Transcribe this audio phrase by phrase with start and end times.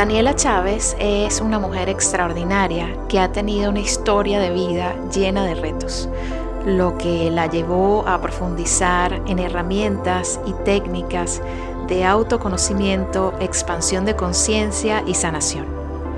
[0.00, 5.54] Daniela Chávez es una mujer extraordinaria que ha tenido una historia de vida llena de
[5.54, 6.08] retos,
[6.64, 11.42] lo que la llevó a profundizar en herramientas y técnicas
[11.86, 15.66] de autoconocimiento, expansión de conciencia y sanación.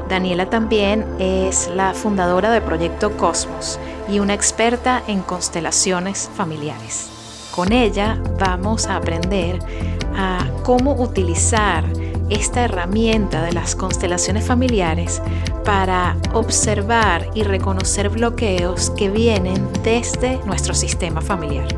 [0.08, 7.10] Daniela también es la fundadora del Proyecto Cosmos y una experta en constelaciones familiares.
[7.50, 9.58] Con ella vamos a aprender
[10.16, 11.82] a cómo utilizar
[12.32, 15.22] esta herramienta de las constelaciones familiares
[15.64, 21.68] para observar y reconocer bloqueos que vienen desde nuestro sistema familiar.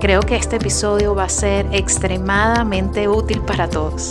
[0.00, 4.10] Creo que este episodio va a ser extremadamente útil para todos.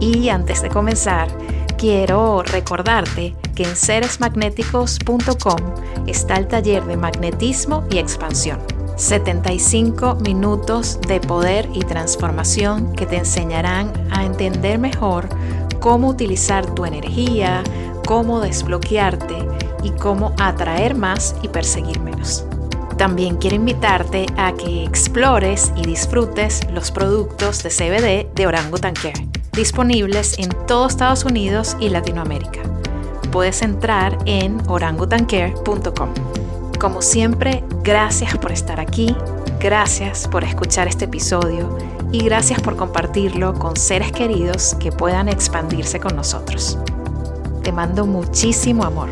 [0.00, 1.28] Y antes de comenzar,
[1.76, 5.58] quiero recordarte que en seresmagnéticos.com
[6.06, 8.69] está el taller de magnetismo y expansión
[9.00, 15.26] 75 minutos de poder y transformación que te enseñarán a entender mejor
[15.80, 17.64] cómo utilizar tu energía,
[18.06, 19.36] cómo desbloquearte
[19.82, 22.44] y cómo atraer más y perseguir menos.
[22.98, 29.26] También quiero invitarte a que explores y disfrutes los productos de CBD de Orangutan Care,
[29.54, 32.60] disponibles en todo Estados Unidos y Latinoamérica.
[33.32, 36.10] Puedes entrar en orangutancare.com.
[36.80, 39.14] Como siempre, gracias por estar aquí,
[39.60, 41.76] gracias por escuchar este episodio
[42.10, 46.78] y gracias por compartirlo con seres queridos que puedan expandirse con nosotros.
[47.62, 49.10] Te mando muchísimo amor.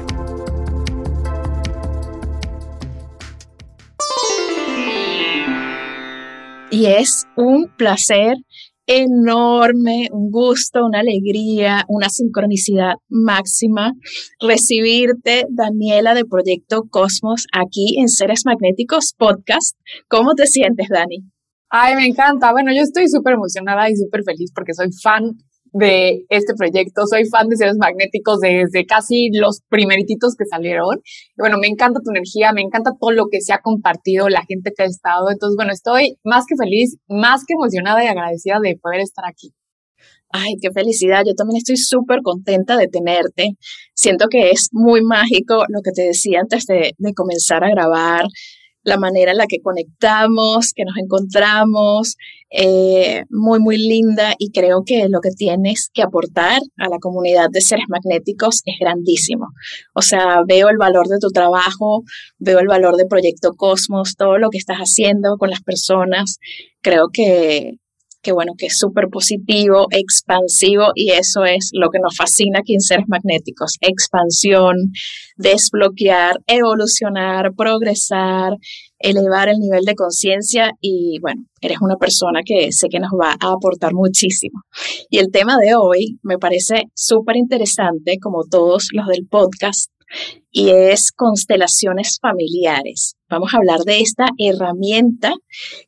[6.71, 8.39] Y es un placer
[8.89, 13.93] enorme, un gusto, una alegría, una sincronicidad máxima
[14.41, 19.77] recibirte, Daniela, de Proyecto Cosmos, aquí en Seres Magnéticos Podcast.
[20.09, 21.19] ¿Cómo te sientes, Dani?
[21.69, 22.51] Ay, me encanta.
[22.51, 25.37] Bueno, yo estoy súper emocionada y súper feliz porque soy fan
[25.73, 27.07] de este proyecto.
[27.07, 31.01] Soy fan de seres magnéticos desde casi los primerititos que salieron.
[31.37, 34.73] Bueno, me encanta tu energía, me encanta todo lo que se ha compartido, la gente
[34.77, 35.31] que ha estado.
[35.31, 39.53] Entonces, bueno, estoy más que feliz, más que emocionada y agradecida de poder estar aquí.
[40.31, 41.23] Ay, qué felicidad.
[41.27, 43.57] Yo también estoy súper contenta de tenerte.
[43.95, 48.27] Siento que es muy mágico lo que te decía antes de comenzar a grabar
[48.89, 52.17] la manera en la que conectamos, que nos encontramos,
[52.51, 57.49] eh, muy, muy linda y creo que lo que tienes que aportar a la comunidad
[57.51, 59.49] de seres magnéticos es grandísimo.
[59.95, 62.05] O sea, veo el valor de tu trabajo,
[62.39, 66.39] veo el valor de Proyecto Cosmos, todo lo que estás haciendo con las personas.
[66.81, 67.75] Creo que,
[68.23, 72.75] que bueno, que es súper positivo, expansivo y eso es lo que nos fascina aquí
[72.75, 74.93] en Seres Magnéticos, expansión,
[75.37, 78.55] desbloquear, evolucionar, progresar,
[78.99, 83.33] elevar el nivel de conciencia y bueno, eres una persona que sé que nos va
[83.33, 84.63] a aportar muchísimo.
[85.11, 89.91] Y el tema de hoy me parece súper interesante, como todos los del podcast,
[90.51, 93.18] y es constelaciones familiares.
[93.31, 95.35] Vamos a hablar de esta herramienta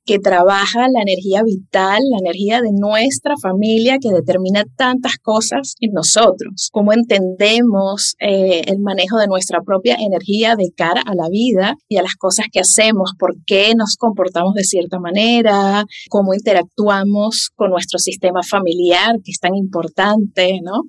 [0.05, 5.93] que trabaja la energía vital, la energía de nuestra familia que determina tantas cosas en
[5.93, 11.77] nosotros, cómo entendemos eh, el manejo de nuestra propia energía de cara a la vida
[11.89, 17.51] y a las cosas que hacemos, por qué nos comportamos de cierta manera, cómo interactuamos
[17.55, 20.83] con nuestro sistema familiar, que es tan importante, ¿no?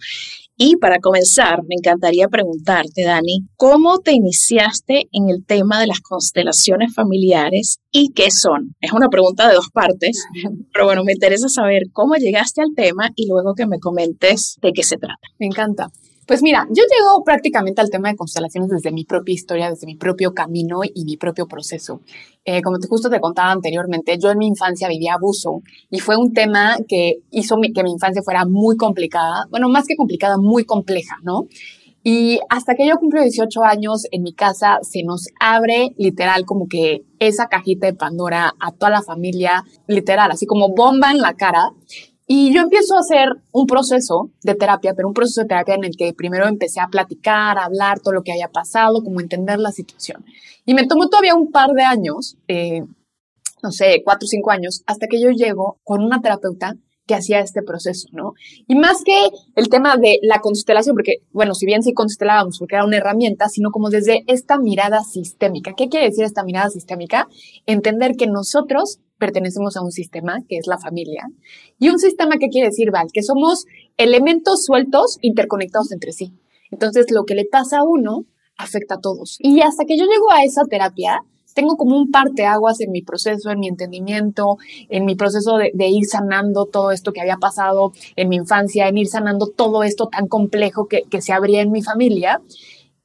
[0.63, 6.01] Y para comenzar, me encantaría preguntarte, Dani, ¿cómo te iniciaste en el tema de las
[6.01, 8.75] constelaciones familiares y qué son?
[8.79, 10.23] Es una pregunta de dos partes,
[10.71, 14.71] pero bueno, me interesa saber cómo llegaste al tema y luego que me comentes de
[14.71, 15.29] qué se trata.
[15.39, 15.89] Me encanta.
[16.31, 19.97] Pues mira, yo llego prácticamente al tema de constelaciones desde mi propia historia, desde mi
[19.97, 21.99] propio camino y mi propio proceso.
[22.45, 26.15] Eh, como te, justo te contaba anteriormente, yo en mi infancia vivía abuso y fue
[26.15, 30.63] un tema que hizo que mi infancia fuera muy complicada, bueno, más que complicada, muy
[30.63, 31.47] compleja, ¿no?
[32.01, 36.69] Y hasta que yo cumplo 18 años, en mi casa se nos abre literal como
[36.69, 41.33] que esa cajita de Pandora a toda la familia, literal, así como bomba en la
[41.33, 41.73] cara.
[42.33, 45.83] Y yo empiezo a hacer un proceso de terapia, pero un proceso de terapia en
[45.83, 49.59] el que primero empecé a platicar, a hablar todo lo que haya pasado, como entender
[49.59, 50.23] la situación.
[50.65, 52.83] Y me tomó todavía un par de años, eh,
[53.61, 56.77] no sé, cuatro o cinco años, hasta que yo llego con una terapeuta
[57.13, 58.33] hacía este proceso, ¿no?
[58.67, 62.75] Y más que el tema de la constelación, porque, bueno, si bien sí constelábamos porque
[62.75, 65.73] era una herramienta, sino como desde esta mirada sistémica.
[65.75, 67.27] ¿Qué quiere decir esta mirada sistémica?
[67.65, 71.27] Entender que nosotros pertenecemos a un sistema, que es la familia,
[71.77, 73.65] y un sistema que quiere decir, Val, que somos
[73.97, 76.33] elementos sueltos interconectados entre sí.
[76.71, 78.25] Entonces, lo que le pasa a uno
[78.57, 79.37] afecta a todos.
[79.39, 83.49] Y hasta que yo llego a esa terapia, tengo como un parteaguas en mi proceso,
[83.51, 84.57] en mi entendimiento,
[84.89, 88.97] en mi proceso de, ir sanando todo esto que había pasado en mi infancia, en
[88.97, 92.41] ir sanando todo esto tan complejo que, que se abría en mi familia.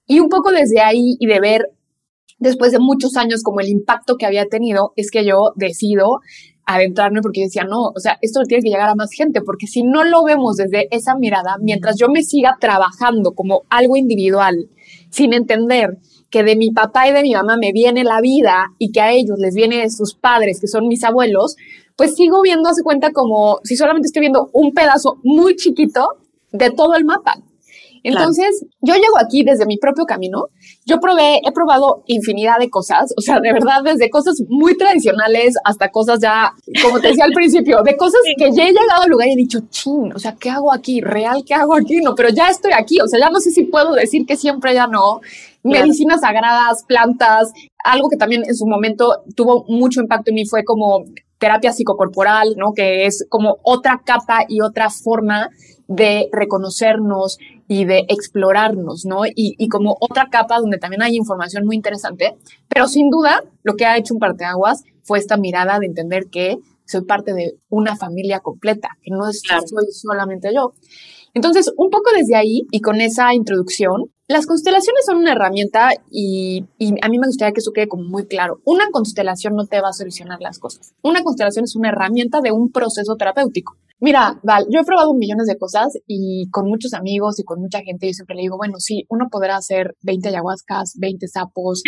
[0.07, 1.71] Y un poco desde ahí y de ver,
[2.39, 6.21] después de muchos años, como el impacto que había tenido, es que yo decido
[6.67, 9.83] adentrarme porque decía, no, o sea, esto tiene que llegar a más gente, porque si
[9.83, 14.69] no lo vemos desde esa mirada, mientras yo me siga trabajando como algo individual,
[15.11, 15.99] sin entender
[16.37, 19.11] que de mi papá y de mi mamá me viene la vida y que a
[19.11, 21.57] ellos les viene de sus padres, que son mis abuelos,
[21.97, 26.07] pues sigo viendo, hace cuenta como si solamente estoy viendo un pedazo muy chiquito
[26.53, 27.39] de todo el mapa.
[28.03, 30.49] Entonces, yo llego aquí desde mi propio camino.
[30.85, 35.55] Yo probé, he probado infinidad de cosas, o sea, de verdad, desde cosas muy tradicionales
[35.65, 36.53] hasta cosas ya,
[36.85, 39.37] como te decía al principio, de cosas que ya he llegado al lugar y he
[39.37, 41.01] dicho, ching, o sea, ¿qué hago aquí?
[41.01, 41.97] ¿Real qué hago aquí?
[41.97, 44.73] No, pero ya estoy aquí, o sea, ya no sé si puedo decir que siempre
[44.73, 45.21] ya no.
[45.67, 47.53] Medicinas sagradas, plantas,
[47.85, 51.05] algo que también en su momento tuvo mucho impacto en mí fue como
[51.39, 52.73] terapia psicocorporal, ¿no?
[52.73, 55.51] Que es como otra capa y otra forma
[55.89, 59.27] de reconocernos y de explorarnos, ¿no?
[59.27, 62.37] Y, y, como otra capa donde también hay información muy interesante,
[62.69, 66.59] pero sin duda lo que ha hecho un parteaguas fue esta mirada de entender que
[66.87, 70.73] soy parte de una familia completa, que no es, soy solamente yo.
[71.37, 76.65] Entonces, un poco desde ahí y con esa introducción, las constelaciones son una herramienta y,
[77.03, 78.63] a mí me gustaría que eso quede como muy claro.
[78.65, 80.95] Una constelación no te va a solucionar las cosas.
[81.03, 83.77] Una constelación es una herramienta de un proceso terapéutico.
[84.01, 87.81] Mira, Val, yo he probado millones de cosas y con muchos amigos y con mucha
[87.83, 91.83] gente yo siempre le digo, bueno, sí, uno podrá hacer 20 ayahuascas, 20 sapos,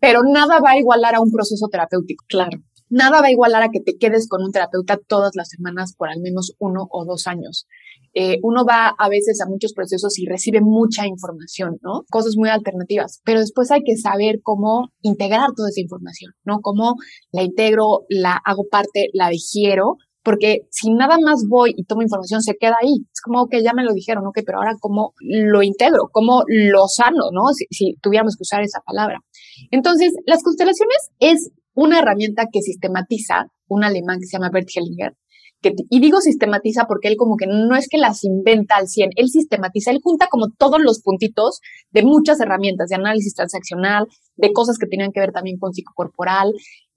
[0.00, 2.26] pero nada va a igualar a un proceso terapéutico.
[2.28, 2.58] Claro
[2.92, 6.10] nada va a igualar a que te quedes con un terapeuta todas las semanas por
[6.10, 7.66] al menos uno o dos años.
[8.14, 12.04] Eh, uno va a veces a muchos procesos y recibe mucha información, ¿no?
[12.10, 16.60] Cosas muy alternativas, pero después hay que saber cómo integrar toda esa información, ¿no?
[16.60, 16.96] Cómo
[17.32, 22.42] la integro, la hago parte, la digiero, porque si nada más voy y tomo información,
[22.42, 23.06] se queda ahí.
[23.10, 26.88] Es como, que ya me lo dijeron, ok, pero ahora cómo lo integro, cómo lo
[26.88, 27.52] sano, ¿no?
[27.54, 29.18] Si, si tuviéramos que usar esa palabra.
[29.70, 35.14] Entonces, las constelaciones es una herramienta que sistematiza, un alemán que se llama Bert Hellinger,
[35.90, 39.28] y digo sistematiza porque él como que no es que las inventa al 100, él
[39.28, 41.60] sistematiza, él junta como todos los puntitos
[41.90, 46.52] de muchas herramientas de análisis transaccional, de cosas que tienen que ver también con psicocorporal.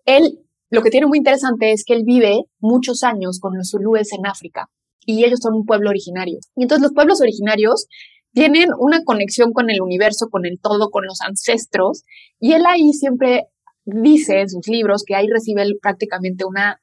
[0.05, 0.39] Él,
[0.69, 4.25] lo que tiene muy interesante es que él vive muchos años con los zulúes en
[4.25, 4.67] África
[5.05, 6.39] y ellos son un pueblo originario.
[6.55, 7.85] Y entonces los pueblos originarios
[8.33, 12.03] tienen una conexión con el universo, con el todo, con los ancestros,
[12.39, 13.45] y él ahí siempre
[13.85, 16.81] dice en sus libros que ahí recibe prácticamente una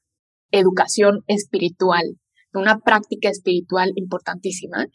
[0.50, 2.18] educación espiritual,
[2.54, 4.86] una práctica espiritual importantísima.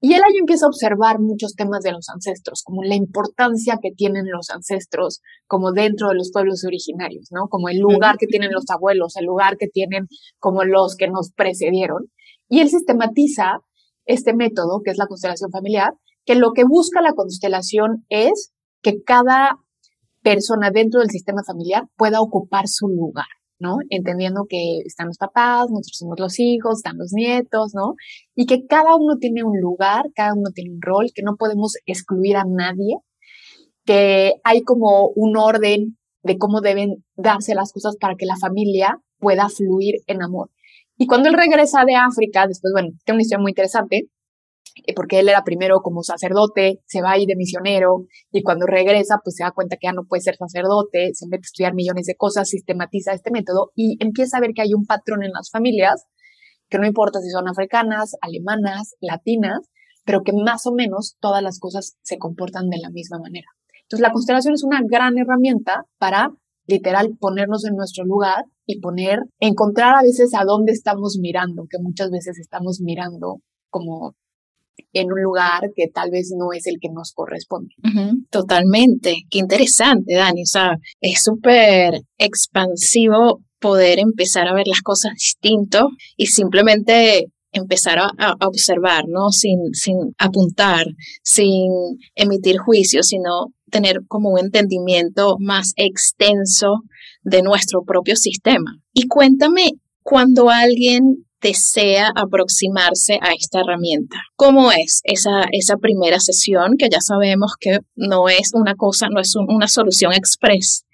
[0.00, 3.90] Y él ahí empieza a observar muchos temas de los ancestros, como la importancia que
[3.90, 7.48] tienen los ancestros, como dentro de los pueblos originarios, ¿no?
[7.48, 10.06] Como el lugar que tienen los abuelos, el lugar que tienen
[10.38, 12.10] como los que nos precedieron.
[12.50, 13.60] Y él sistematiza
[14.04, 15.94] este método, que es la constelación familiar,
[16.26, 18.52] que lo que busca la constelación es
[18.82, 19.63] que cada
[20.24, 23.26] persona dentro del sistema familiar pueda ocupar su lugar,
[23.60, 23.76] ¿no?
[23.90, 27.94] Entendiendo que están los papás, nosotros somos los hijos, están los nietos, ¿no?
[28.34, 31.74] Y que cada uno tiene un lugar, cada uno tiene un rol, que no podemos
[31.86, 32.96] excluir a nadie,
[33.84, 38.98] que hay como un orden de cómo deben darse las cosas para que la familia
[39.18, 40.50] pueda fluir en amor.
[40.96, 44.08] Y cuando él regresa de África, después, bueno, tiene una historia muy interesante,
[44.96, 49.36] porque él era primero como sacerdote, se va ahí de misionero y cuando regresa pues
[49.36, 52.16] se da cuenta que ya no puede ser sacerdote, se mete a estudiar millones de
[52.16, 56.06] cosas, sistematiza este método y empieza a ver que hay un patrón en las familias,
[56.68, 59.68] que no importa si son africanas, alemanas, latinas,
[60.04, 63.46] pero que más o menos todas las cosas se comportan de la misma manera.
[63.82, 66.30] Entonces la constelación es una gran herramienta para
[66.66, 71.78] literal ponernos en nuestro lugar y poner, encontrar a veces a dónde estamos mirando, que
[71.80, 74.14] muchas veces estamos mirando como
[74.92, 77.74] en un lugar que tal vez no es el que nos corresponde.
[78.30, 79.14] totalmente.
[79.30, 80.42] Qué interesante, Dani.
[80.42, 87.98] O sea, es súper expansivo poder empezar a ver las cosas distinto y simplemente empezar
[87.98, 89.30] a, observar, ¿no?
[89.30, 90.86] Sin, sin apuntar,
[91.22, 91.70] sin
[92.14, 96.82] emitir juicios, sino tener como un entendimiento más extenso
[97.22, 98.78] de nuestro propio sistema.
[98.92, 104.16] Y cuéntame cuando alguien desea aproximarse a esta herramienta.
[104.34, 109.20] ¿Cómo es esa, esa primera sesión que ya sabemos que no es una cosa, no
[109.20, 110.86] es una solución express,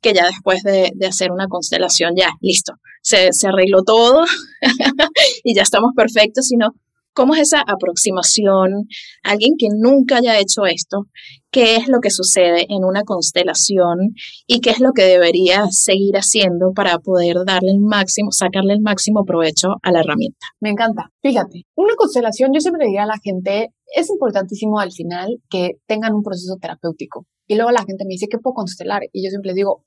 [0.00, 4.24] que ya después de, hacer una constelación ya, listo, se, se arregló todo
[5.44, 6.72] y ya estamos perfectos, sino
[7.16, 8.88] ¿Cómo es esa aproximación?
[9.22, 11.06] Alguien que nunca haya hecho esto,
[11.50, 14.12] ¿qué es lo que sucede en una constelación
[14.46, 18.82] y qué es lo que debería seguir haciendo para poder darle el máximo, sacarle el
[18.82, 20.44] máximo provecho a la herramienta?
[20.60, 21.10] Me encanta.
[21.22, 26.12] Fíjate, una constelación, yo siempre diría a la gente, es importantísimo al final que tengan
[26.12, 27.24] un proceso terapéutico.
[27.46, 29.04] Y luego la gente me dice, ¿qué puedo constelar?
[29.14, 29.86] Y yo siempre digo,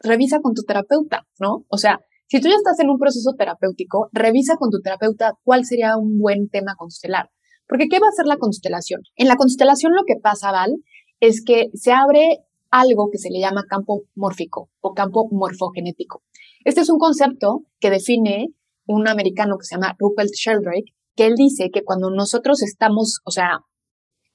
[0.00, 1.64] revisa con tu terapeuta, ¿no?
[1.68, 5.64] O sea, si tú ya estás en un proceso terapéutico, revisa con tu terapeuta cuál
[5.64, 7.30] sería un buen tema constelar.
[7.66, 9.00] Porque ¿qué va a ser la constelación?
[9.16, 10.76] En la constelación lo que pasa, Val,
[11.20, 16.22] es que se abre algo que se le llama campo mórfico o campo morfogenético.
[16.64, 18.48] Este es un concepto que define
[18.86, 23.30] un americano que se llama Rupert Sheldrake, que él dice que cuando nosotros estamos, o
[23.30, 23.60] sea,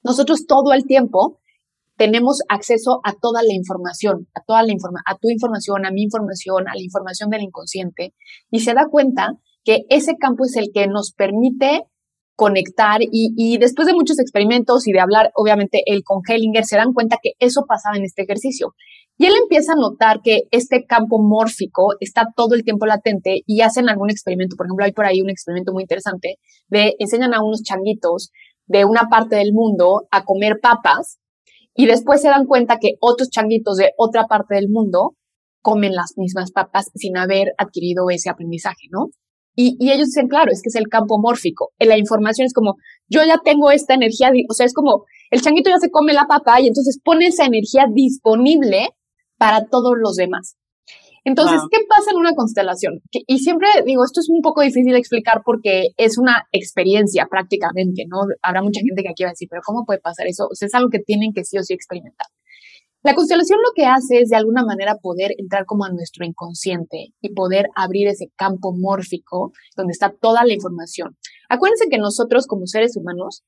[0.02, 1.38] nosotros todo el tiempo
[1.96, 6.02] tenemos acceso a toda la información, a toda la información, a tu información, a mi
[6.02, 8.14] información, a la información del inconsciente,
[8.50, 9.34] y se da cuenta
[9.64, 11.82] que ese campo es el que nos permite
[12.36, 16.76] conectar y, y, después de muchos experimentos y de hablar, obviamente, él con Hellinger, se
[16.76, 18.74] dan cuenta que eso pasaba en este ejercicio.
[19.16, 23.60] Y él empieza a notar que este campo mórfico está todo el tiempo latente y
[23.60, 24.56] hacen algún experimento.
[24.56, 28.32] Por ejemplo, hay por ahí un experimento muy interesante de enseñan a unos changuitos
[28.66, 31.20] de una parte del mundo a comer papas
[31.74, 35.14] y después se dan cuenta que otros changuitos de otra parte del mundo
[35.60, 39.08] comen las mismas papas sin haber adquirido ese aprendizaje, ¿no?
[39.56, 41.70] Y, ellos dicen, claro, es que es el campo mórfico.
[41.78, 42.74] La información es como,
[43.08, 46.26] yo ya tengo esta energía, o sea, es como, el changuito ya se come la
[46.26, 48.88] papa y entonces pone esa energía disponible
[49.38, 50.56] para todos los demás.
[51.24, 53.00] Entonces, ¿qué pasa en una constelación?
[53.10, 58.04] y siempre digo, esto es un poco difícil de explicar porque es una experiencia prácticamente,
[58.06, 58.18] ¿no?
[58.42, 60.46] Habrá mucha gente que aquí va a decir, pero ¿cómo puede pasar eso?
[60.50, 62.26] O sea, es algo que tienen que sí o sí experimentar.
[63.02, 67.08] La constelación lo que hace es de alguna manera poder entrar como a nuestro inconsciente
[67.20, 71.16] y poder abrir ese campo mórfico donde está toda la información.
[71.50, 73.44] Acuérdense que nosotros como seres humanos,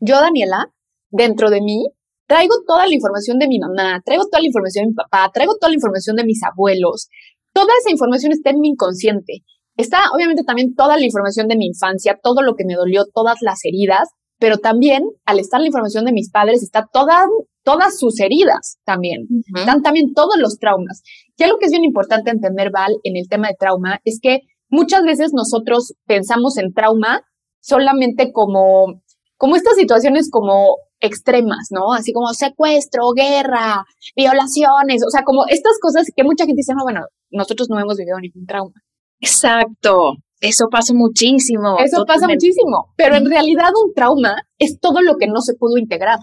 [0.00, 0.70] yo, Daniela,
[1.10, 1.86] dentro de mí
[2.26, 5.54] traigo toda la información de mi mamá, traigo toda la información de mi papá, traigo
[5.56, 7.08] toda la información de mis abuelos.
[7.52, 9.44] Toda esa información está en mi inconsciente.
[9.76, 13.38] Está obviamente también toda la información de mi infancia, todo lo que me dolió, todas
[13.40, 17.26] las heridas, pero también al estar la información de mis padres está toda,
[17.62, 19.26] todas sus heridas también.
[19.56, 21.02] Están también todos los traumas.
[21.36, 24.40] Y algo que es bien importante entender, Val, en el tema de trauma es que
[24.68, 27.22] muchas veces nosotros pensamos en trauma
[27.60, 29.02] solamente como,
[29.36, 31.92] como estas situaciones como extremas, ¿no?
[31.92, 33.84] Así como secuestro, guerra,
[34.16, 37.96] violaciones, o sea, como estas cosas que mucha gente dice, no, bueno, nosotros no hemos
[37.96, 38.74] vivido ningún trauma.
[39.20, 41.78] Exacto, eso pasa muchísimo.
[41.78, 45.78] Eso pasa muchísimo, pero en realidad un trauma es todo lo que no se pudo
[45.78, 46.18] integrar.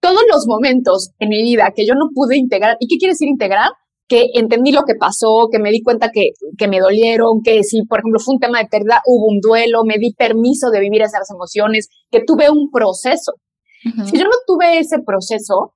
[0.00, 3.28] Todos los momentos en mi vida que yo no pude integrar, ¿y qué quiere decir
[3.28, 3.70] integrar?
[4.08, 7.82] que entendí lo que pasó, que me di cuenta que, que, me dolieron, que si,
[7.82, 11.02] por ejemplo, fue un tema de pérdida, hubo un duelo, me di permiso de vivir
[11.02, 13.34] esas emociones, que tuve un proceso.
[13.82, 15.74] Si yo no tuve ese proceso,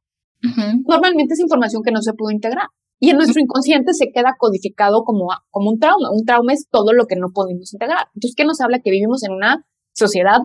[0.87, 2.69] normalmente es información que no se pudo integrar.
[2.99, 6.11] Y en nuestro inconsciente se queda codificado como, como un trauma.
[6.13, 8.07] Un trauma es todo lo que no podemos integrar.
[8.15, 8.79] Entonces, ¿qué nos habla?
[8.79, 10.39] Que vivimos en una sociedad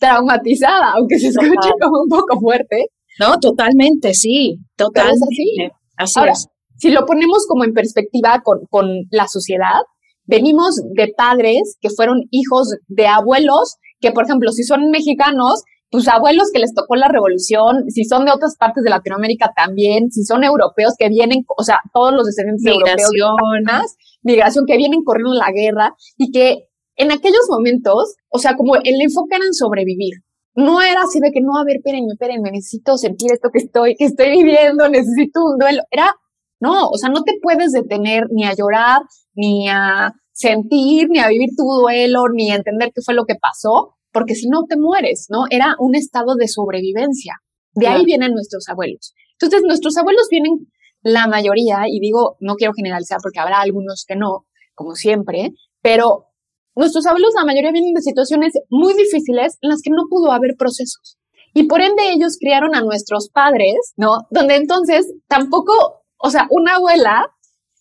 [0.00, 2.86] traumatizada, aunque se escuche como un poco fuerte.
[3.20, 5.70] No, totalmente, sí, totalmente.
[5.96, 6.48] Así, es.
[6.76, 9.82] Si lo ponemos como en perspectiva con, con la sociedad,
[10.24, 15.62] venimos de padres que fueron hijos de abuelos que, por ejemplo, si son mexicanos,
[15.94, 20.10] tus abuelos que les tocó la revolución, si son de otras partes de Latinoamérica también,
[20.10, 25.34] si son europeos que vienen, o sea, todos los descendientes europeos, migración que vienen corriendo
[25.34, 30.14] la guerra y que en aquellos momentos, o sea, como el enfoque era en sobrevivir.
[30.56, 33.94] No era así de que no, a ver, espérenme, espérenme, necesito sentir esto que estoy,
[33.94, 35.82] que estoy viviendo, necesito un duelo.
[35.92, 36.12] Era,
[36.58, 39.02] no, o sea, no te puedes detener ni a llorar,
[39.36, 43.36] ni a sentir, ni a vivir tu duelo, ni a entender qué fue lo que
[43.36, 45.40] pasó, porque si no te mueres, ¿no?
[45.50, 47.34] Era un estado de sobrevivencia.
[47.74, 49.12] De ahí vienen nuestros abuelos.
[49.32, 50.68] Entonces, nuestros abuelos vienen
[51.02, 55.50] la mayoría, y digo, no quiero generalizar porque habrá algunos que no, como siempre,
[55.82, 56.28] pero
[56.76, 60.54] nuestros abuelos, la mayoría vienen de situaciones muy difíciles en las que no pudo haber
[60.56, 61.18] procesos.
[61.52, 64.26] Y por ende ellos criaron a nuestros padres, ¿no?
[64.30, 65.72] Donde entonces tampoco,
[66.18, 67.26] o sea, una abuela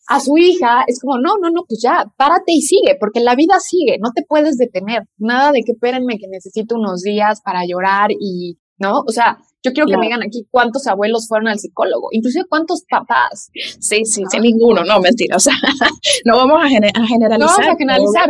[0.08, 3.36] a su hija es como, no, no, no, pues ya, párate y sigue, porque la
[3.36, 5.04] vida sigue, no te puedes detener.
[5.18, 9.00] Nada de que espérenme que necesito unos días para llorar y ¿no?
[9.08, 12.84] O sea, yo quiero que me digan aquí cuántos abuelos fueron al psicólogo, inclusive cuántos
[12.90, 13.50] papás.
[13.80, 15.54] Sí, sí, sí, ninguno, no, mentira, o sea,
[16.26, 17.40] no vamos a, generalizar.
[17.40, 18.30] No vamos a generalizar.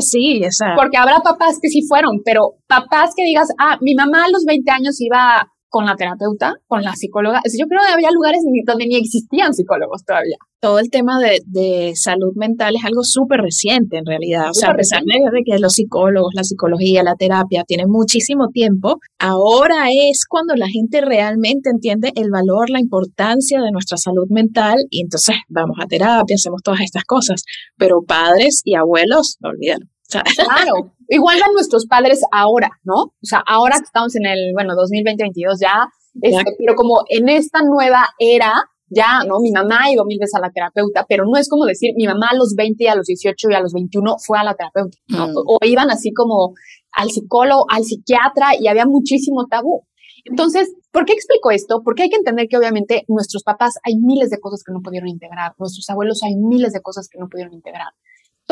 [0.00, 0.74] sí, o sea.
[0.76, 4.44] Porque habrá papás que sí fueron, pero papás que digas, ah, mi mamá a los
[4.44, 7.40] 20 años iba con la terapeuta, con la psicóloga.
[7.58, 10.36] Yo creo que había lugares donde ni existían psicólogos todavía.
[10.60, 14.50] Todo el tema de, salud mental es algo súper reciente en realidad.
[14.50, 18.98] O sea, a pesar de que los psicólogos, la psicología, la terapia tienen muchísimo tiempo,
[19.18, 24.76] ahora es cuando la gente realmente entiende el valor, la importancia de nuestra salud mental
[24.90, 27.44] y entonces vamos a terapia, hacemos todas estas cosas.
[27.78, 29.86] Pero padres y abuelos, no olvídalo.
[30.20, 32.94] Claro, igual van nuestros padres ahora, ¿no?
[32.94, 35.88] O sea, ahora que estamos en el, bueno, 2020-2022 ya,
[36.20, 38.52] este, pero como en esta nueva era,
[38.88, 39.40] ya, ¿no?
[39.40, 42.06] Mi mamá ha ido mil veces a la terapeuta, pero no es como decir, mi
[42.06, 44.54] mamá a los 20 y a los 18 y a los 21 fue a la
[44.54, 45.28] terapeuta, ¿no?
[45.28, 45.32] Mm.
[45.36, 46.54] O, iban así como
[46.92, 49.86] al psicólogo, al psiquiatra y había muchísimo tabú.
[50.24, 51.80] Entonces, ¿por qué explico esto?
[51.82, 55.08] Porque hay que entender que obviamente nuestros papás hay miles de cosas que no pudieron
[55.08, 57.88] integrar, nuestros abuelos hay miles de cosas que no pudieron integrar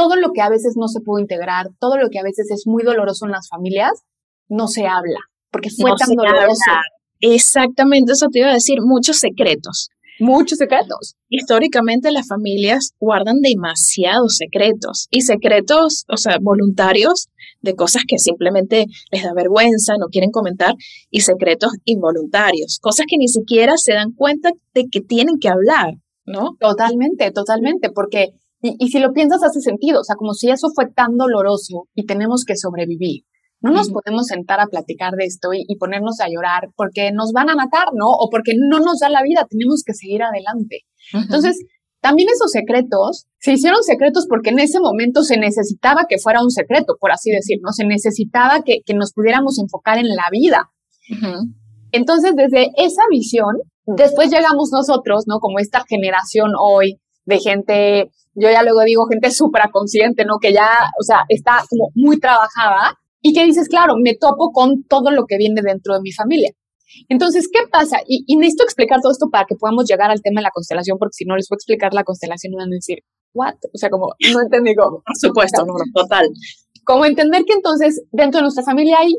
[0.00, 2.62] todo lo que a veces no se pudo integrar, todo lo que a veces es
[2.64, 3.92] muy doloroso en las familias,
[4.48, 5.20] no se habla,
[5.52, 6.72] porque fue tan doloroso.
[7.20, 9.90] Exactamente, eso te iba a decir, muchos secretos.
[10.18, 11.16] Muchos secretos.
[11.28, 17.28] Históricamente las familias guardan demasiados secretos y secretos, o sea, voluntarios
[17.60, 20.74] de cosas que simplemente les da vergüenza, no quieren comentar,
[21.10, 25.92] y secretos involuntarios, cosas que ni siquiera se dan cuenta de que tienen que hablar,
[26.24, 26.56] ¿no?
[26.58, 28.28] Totalmente, totalmente, porque
[28.62, 32.04] y, si lo piensas, hace sentido, o sea, como si eso fue tan doloroso y
[32.04, 33.22] tenemos que sobrevivir.
[33.62, 37.50] No nos podemos sentar a platicar de esto y, ponernos a llorar porque nos van
[37.50, 38.08] a matar, ¿no?
[38.08, 40.80] O porque no nos da la vida, tenemos que seguir adelante.
[41.12, 41.58] Entonces,
[42.00, 46.50] también esos secretos se hicieron secretos porque en ese momento se necesitaba que fuera un
[46.50, 50.70] secreto, por así decirlo, Se necesitaba que, nos pudiéramos enfocar en la vida.
[51.92, 55.38] Entonces, desde esa visión, después llegamos nosotros, ¿no?
[55.38, 60.38] Como esta generación hoy de gente yo ya luego digo gente súper consciente, ¿no?
[60.40, 60.68] Que ya,
[60.98, 65.26] o sea, está como muy trabajada y que dices, claro, me topo con todo lo
[65.26, 66.50] que viene dentro de mi familia.
[67.08, 67.98] Entonces, ¿qué pasa?
[68.06, 71.14] Y, necesito explicar todo esto para que podamos llegar al tema de la constelación, porque
[71.14, 72.98] si no les voy a explicar la constelación, van a decir,
[73.32, 73.54] ¿what?
[73.72, 75.02] O sea, como, no entendí cómo.
[75.04, 76.26] Por supuesto, no, total.
[76.84, 79.12] Como entender que entonces dentro de nuestra familia hay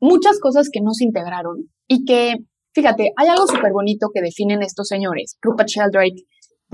[0.00, 2.34] muchas cosas que no se integraron y que,
[2.74, 5.38] fíjate, hay algo súper bonito que definen estos señores.
[5.40, 6.26] Rupert Sheldrake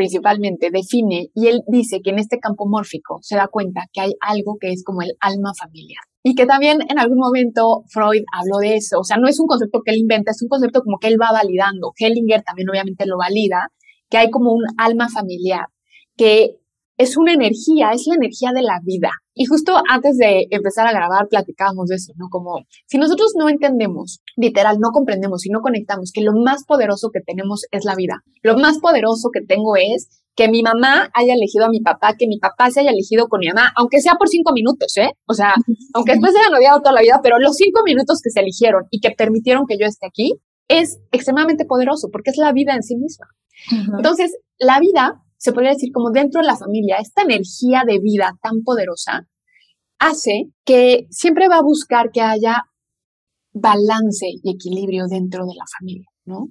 [0.03, 4.12] principalmente define y él dice que en este campo mórfico se da cuenta que hay
[4.21, 6.03] algo que es como el alma familiar.
[6.25, 8.99] Y que también en algún momento Freud habló de eso.
[8.99, 11.19] O sea, no es un concepto que él inventa, es un concepto como que él
[11.21, 11.93] va validando.
[11.97, 13.69] Hellinger también obviamente lo valida,
[14.11, 15.67] que hay como un alma familiar,
[16.17, 16.57] que
[16.97, 19.11] es una energía, es la energía de la vida.
[19.35, 22.27] Y justo antes de empezar a grabar platicábamos de eso, ¿no?
[22.31, 27.11] Como si nosotros no entendemos, literal, no comprendemos y no conectamos que lo más poderoso
[27.13, 28.23] que tenemos es la vida.
[28.43, 32.27] Lo más poderoso que tengo es que mi mamá haya elegido a mi papá, que
[32.27, 35.11] mi papá se haya elegido con mi mamá, aunque sea por cinco minutos, ¿eh?
[35.27, 35.55] O sea,
[35.95, 38.85] aunque después se hayan odiado toda la vida, pero los cinco minutos que se eligieron
[38.91, 40.35] y que permitieron que yo esté aquí
[40.69, 43.27] es extremadamente poderoso porque es la vida en sí misma.
[43.97, 48.39] Entonces, la vida se podría decir como dentro de la familia, esta energía de vida
[48.41, 49.27] tan poderosa
[49.99, 52.63] hace que siempre va a buscar que haya
[53.53, 56.47] balance y equilibrio dentro de la familia, ¿no?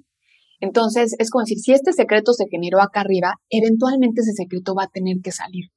[0.59, 4.83] Entonces, es como decir, si este secreto se generó acá arriba, eventualmente ese secreto va
[4.83, 5.71] a tener que salir.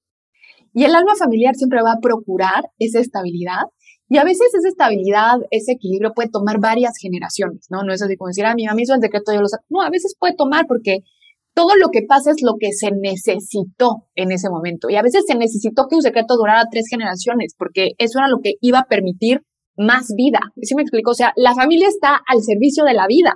[0.72, 3.62] Y el alma familiar siempre va a procurar esa estabilidad
[4.08, 7.84] y a veces esa estabilidad, ese equilibrio puede tomar varias generaciones, ¿no?
[7.84, 9.58] No es así como decir, ah, mi mamá hizo el secreto, yo lo sé.
[9.68, 11.04] No, a veces puede tomar porque
[11.54, 14.90] todo lo que pasa es lo que se necesitó en ese momento.
[14.90, 18.38] Y a veces se necesitó que un secreto durara tres generaciones, porque eso era lo
[18.42, 19.42] que iba a permitir
[19.76, 20.40] más vida.
[20.62, 21.12] ¿Sí me explico?
[21.12, 23.34] O sea, la familia está al servicio de la vida,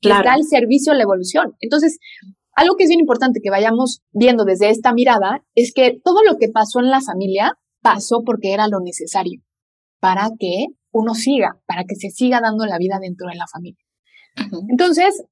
[0.00, 1.54] está al servicio de la evolución.
[1.60, 1.98] Entonces,
[2.54, 6.36] algo que es bien importante que vayamos viendo desde esta mirada es que todo lo
[6.38, 9.42] que pasó en la familia pasó porque era lo necesario
[10.00, 13.82] para que uno siga, para que se siga dando la vida dentro de la familia.
[14.68, 15.24] Entonces,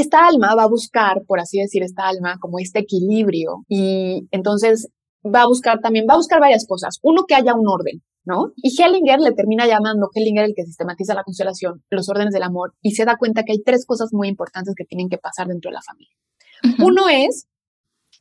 [0.00, 4.88] esta alma va a buscar, por así decir, esta alma como este equilibrio y entonces
[5.24, 6.98] va a buscar también, va a buscar varias cosas.
[7.02, 8.52] Uno, que haya un orden, ¿no?
[8.56, 12.74] Y Hellinger le termina llamando, Hellinger el que sistematiza la constelación, los órdenes del amor,
[12.82, 15.70] y se da cuenta que hay tres cosas muy importantes que tienen que pasar dentro
[15.70, 16.14] de la familia.
[16.84, 17.46] Uno es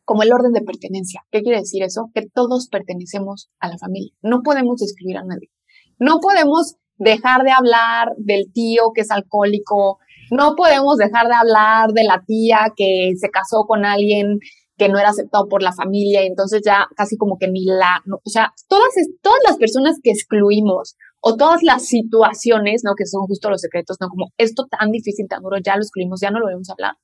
[0.05, 1.21] como el orden de pertenencia.
[1.31, 2.11] ¿Qué quiere decir eso?
[2.13, 4.13] Que todos pertenecemos a la familia.
[4.21, 5.49] No podemos excluir a nadie.
[5.97, 9.99] No podemos dejar de hablar del tío que es alcohólico,
[10.33, 14.39] no podemos dejar de hablar de la tía que se casó con alguien
[14.77, 18.01] que no era aceptado por la familia y entonces ya casi como que ni la,
[18.07, 18.89] o sea, todas,
[19.21, 22.93] todas las personas que excluimos o todas las situaciones, ¿no?
[22.97, 24.09] Que son justo los secretos, ¿no?
[24.09, 26.95] Como esto tan difícil, tan duro, ya lo excluimos, ya no lo vamos a hablar.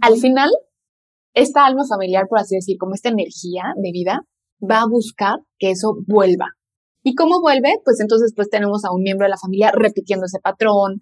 [0.00, 0.50] Al final,
[1.34, 4.22] esta alma familiar, por así decir, como esta energía de vida,
[4.62, 6.46] va a buscar que eso vuelva.
[7.02, 7.72] ¿Y cómo vuelve?
[7.84, 11.00] Pues entonces pues tenemos a un miembro de la familia repitiendo ese patrón,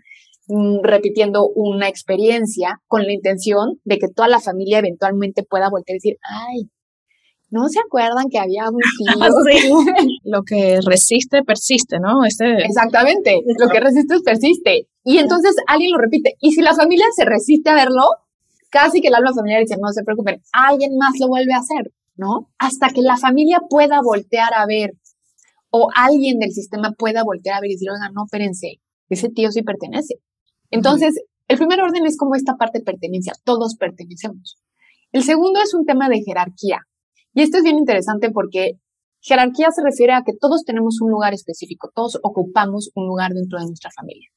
[0.83, 5.95] repitiendo una experiencia con la intención de que toda la familia eventualmente pueda volver a
[5.95, 6.71] decir, ay,
[7.51, 9.79] ¿no se acuerdan que había un tío?
[10.25, 12.25] Lo que resiste, persiste, ¿no?
[12.25, 12.65] Este...
[12.65, 14.89] Exactamente, lo que resiste, persiste.
[15.05, 16.35] Y entonces alguien lo repite.
[16.41, 18.03] Y si la familia se resiste a verlo,
[18.71, 21.93] casi que el alma familiar dice, no se preocupen, alguien más lo vuelve a hacer,
[22.17, 22.51] ¿no?
[22.59, 24.93] Hasta que la familia pueda voltear a ver
[25.71, 29.51] o alguien del sistema pueda voltear a ver y decir, oiga, no, espérense, ese tío
[29.53, 30.17] sí pertenece.
[30.71, 34.57] Entonces, el primer orden es como esta parte pertenencia, todos pertenecemos.
[35.13, 36.81] El segundo es un tema de jerarquía.
[37.35, 38.81] Y esto es bien interesante porque
[39.21, 43.59] jerarquía se refiere a que todos tenemos un lugar específico, todos ocupamos un lugar dentro
[43.59, 44.29] de nuestra familia.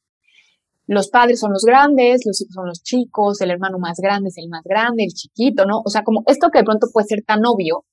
[0.85, 4.37] Los padres son los grandes, los hijos son los chicos, el hermano más grande es
[4.37, 5.81] el más grande, el chiquito, ¿no?
[5.85, 7.85] O sea, como esto que de pronto puede ser tan obvio,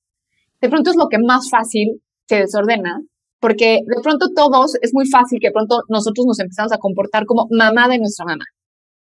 [0.59, 3.01] de pronto es lo que más fácil se desordena
[3.39, 7.25] porque de pronto todos, es muy fácil que de pronto nosotros nos empezamos a comportar
[7.25, 8.45] como mamá de nuestra mamá.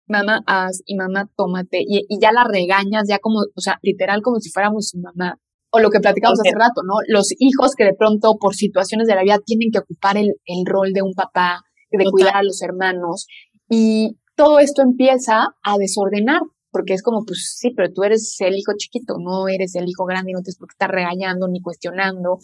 [0.07, 1.79] Mamá, haz y mamá, tómate.
[1.85, 5.37] Y, ya la regañas, ya como, o sea, literal como si fuéramos su mamá.
[5.73, 6.95] O lo que platicamos hace rato, ¿no?
[7.07, 10.33] Los hijos que de pronto por situaciones de la vida tienen que ocupar el,
[10.65, 13.27] rol de un papá, de cuidar a los hermanos.
[13.69, 16.41] Y todo esto empieza a desordenar,
[16.71, 20.03] porque es como, pues sí, pero tú eres el hijo chiquito, no eres el hijo
[20.03, 22.39] grande y no tienes por qué estar regañando ni cuestionando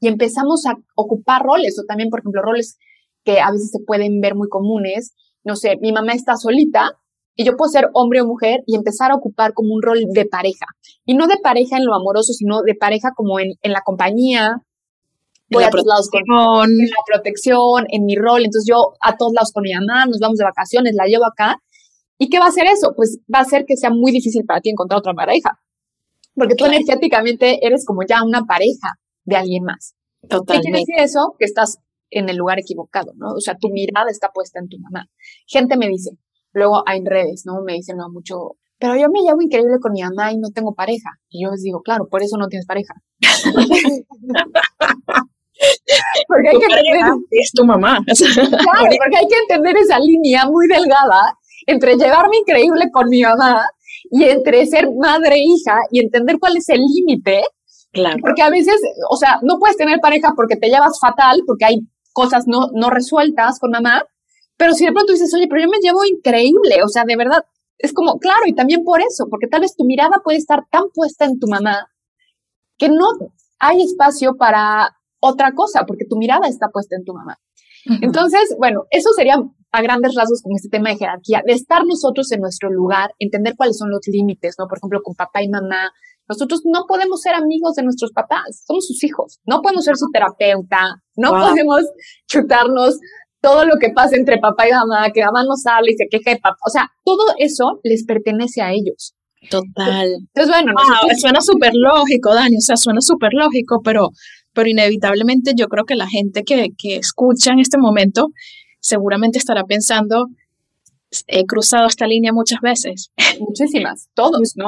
[0.00, 2.78] y empezamos a ocupar roles o también, por ejemplo, roles
[3.24, 5.14] que a veces se pueden ver muy comunes.
[5.44, 6.92] No sé, mi mamá está solita
[7.34, 10.26] y yo puedo ser hombre o mujer y empezar a ocupar como un rol de
[10.26, 10.66] pareja.
[11.04, 14.56] Y no de pareja en lo amoroso, sino de pareja como en, en la compañía.
[15.50, 16.20] Voy a todos lados con
[16.68, 18.44] en la protección, en mi rol.
[18.44, 21.56] Entonces yo a todos lados con mi mamá, nos vamos de vacaciones, la llevo acá.
[22.18, 22.92] ¿Y qué va a hacer eso?
[22.94, 25.58] Pues va a hacer que sea muy difícil para ti encontrar otra pareja.
[26.34, 29.94] Porque tú energéticamente eres como ya una pareja de alguien más.
[30.22, 30.52] Totalmente.
[30.52, 31.34] ¿Qué quiere decir eso?
[31.38, 31.78] Que estás
[32.10, 33.32] en el lugar equivocado, ¿no?
[33.32, 35.06] O sea, tu mirada está puesta en tu mamá.
[35.46, 36.10] Gente me dice,
[36.52, 37.60] luego en redes, ¿no?
[37.64, 40.74] Me dicen no, mucho, pero yo me llevo increíble con mi mamá y no tengo
[40.74, 41.10] pareja.
[41.28, 42.94] Y yo les digo, claro, por eso no tienes pareja.
[46.28, 46.96] porque hay que entender,
[47.30, 47.98] es tu mamá.
[48.06, 51.36] claro, porque hay que entender esa línea muy delgada
[51.66, 53.66] entre llevarme increíble con mi mamá
[54.10, 57.42] y entre ser madre e hija y entender cuál es el límite
[57.98, 58.18] Claro.
[58.20, 58.76] Porque a veces,
[59.10, 61.80] o sea, no puedes tener pareja porque te llevas fatal, porque hay
[62.12, 64.04] cosas no, no resueltas con mamá,
[64.56, 67.44] pero si de pronto dices, oye, pero yo me llevo increíble, o sea, de verdad,
[67.78, 70.84] es como, claro, y también por eso, porque tal vez tu mirada puede estar tan
[70.92, 71.86] puesta en tu mamá
[72.76, 73.06] que no
[73.60, 77.38] hay espacio para otra cosa, porque tu mirada está puesta en tu mamá.
[78.02, 79.36] Entonces, bueno, eso sería
[79.70, 83.54] a grandes rasgos como este tema de jerarquía, de estar nosotros en nuestro lugar, entender
[83.56, 84.66] cuáles son los límites, ¿no?
[84.66, 85.92] Por ejemplo, con papá y mamá,
[86.28, 90.06] nosotros no podemos ser amigos de nuestros papás, somos sus hijos, no podemos ser su
[90.12, 91.82] terapeuta, no podemos
[92.26, 92.98] chutarnos
[93.40, 96.32] todo lo que pasa entre papá y mamá, que mamá nos habla y se queja
[96.32, 99.14] de papá, o sea, todo eso les pertenece a ellos.
[99.50, 100.08] Total.
[100.34, 100.72] Entonces, bueno,
[101.18, 104.08] suena súper lógico, Dani, o sea, suena súper lógico, pero,
[104.52, 108.28] pero inevitablemente yo creo que la gente que, que escucha en este momento
[108.80, 110.26] seguramente estará pensando,
[111.26, 113.10] he cruzado esta línea muchas veces.
[113.40, 114.66] Muchísimas, todos, ¿no?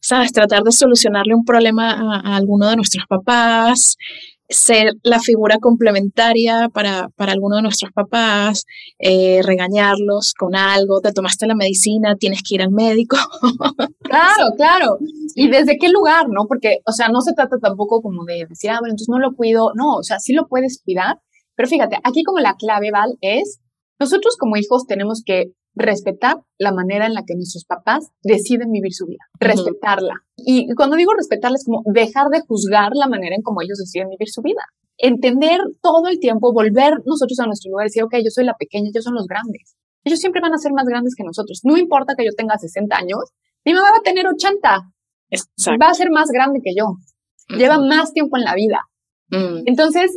[0.00, 0.32] ¿Sabes?
[0.32, 3.96] Tratar de solucionarle un problema a, alguno de nuestros papás,
[4.48, 8.66] ser la figura complementaria para, para alguno de nuestros papás,
[8.98, 13.16] eh, regañarlos con algo, te tomaste la medicina, tienes que ir al médico.
[14.00, 14.98] claro, claro.
[15.34, 16.46] ¿Y desde qué lugar, no?
[16.46, 19.34] Porque, o sea, no se trata tampoco como de decir, ah, bueno, entonces no lo
[19.34, 19.70] cuido.
[19.74, 21.16] No, o sea, sí lo puedes cuidar,
[21.56, 23.60] pero fíjate, aquí como la clave, Val, es
[23.98, 28.92] nosotros como hijos tenemos que respetar la manera en la que nuestros papás deciden vivir
[28.92, 30.14] su vida, respetarla.
[30.36, 34.08] Y cuando digo respetarla es como dejar de juzgar la manera en cómo ellos deciden
[34.10, 34.62] vivir su vida.
[34.96, 38.54] Entender todo el tiempo, volver nosotros a nuestro lugar y decir, ok, yo soy la
[38.54, 39.74] pequeña, ellos son los grandes.
[40.04, 41.60] Ellos siempre van a ser más grandes que nosotros.
[41.64, 43.32] No importa que yo tenga 60 años,
[43.64, 44.68] mi mamá va a tener 80.
[45.82, 46.94] Va a ser más grande que yo.
[47.56, 48.80] Lleva más tiempo en la vida.
[49.30, 49.66] Mm.
[49.66, 50.16] Entonces,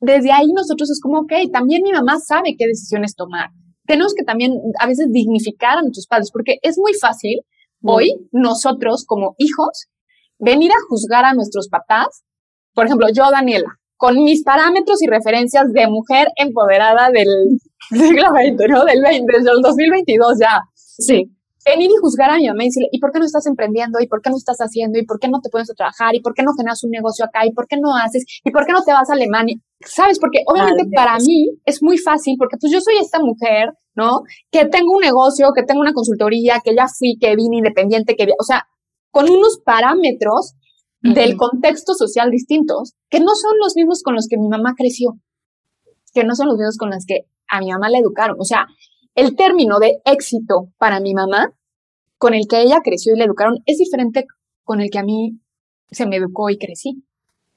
[0.00, 3.50] desde ahí nosotros es como, ok, también mi mamá sabe qué decisiones tomar
[3.86, 7.40] tenemos que también a veces dignificar a nuestros padres, porque es muy fácil
[7.82, 9.86] hoy nosotros como hijos
[10.38, 12.24] venir a juzgar a nuestros papás.
[12.74, 17.28] Por ejemplo, yo, Daniela, con mis parámetros y referencias de mujer empoderada del
[17.90, 18.84] siglo XX, ¿no?
[18.84, 20.60] Del 20, desde el 2022 ya.
[20.74, 21.33] Sí.
[21.64, 23.98] Venir y juzgar a mi mamá y decirle, ¿y por qué no estás emprendiendo?
[24.00, 24.98] ¿Y por qué no estás haciendo?
[24.98, 26.14] ¿Y por qué no te pones a trabajar?
[26.14, 27.46] ¿Y por qué no generas un negocio acá?
[27.46, 28.24] ¿Y por qué no haces?
[28.44, 29.56] ¿Y por qué no te vas a Alemania?
[29.80, 30.18] ¿Sabes?
[30.18, 34.22] Porque obviamente para mí es muy fácil, porque pues yo soy esta mujer, ¿no?
[34.50, 38.26] Que tengo un negocio, que tengo una consultoría, que ya fui, que vine independiente, que,
[38.38, 38.66] o sea,
[39.10, 40.54] con unos parámetros
[41.00, 45.18] del contexto social distintos, que no son los mismos con los que mi mamá creció,
[46.14, 48.36] que no son los mismos con los que a mi mamá le educaron.
[48.40, 48.66] O sea,
[49.14, 51.52] el término de éxito para mi mamá,
[52.18, 54.26] con el que ella creció y le educaron, es diferente
[54.62, 55.38] con el que a mí
[55.90, 57.04] se me educó y crecí.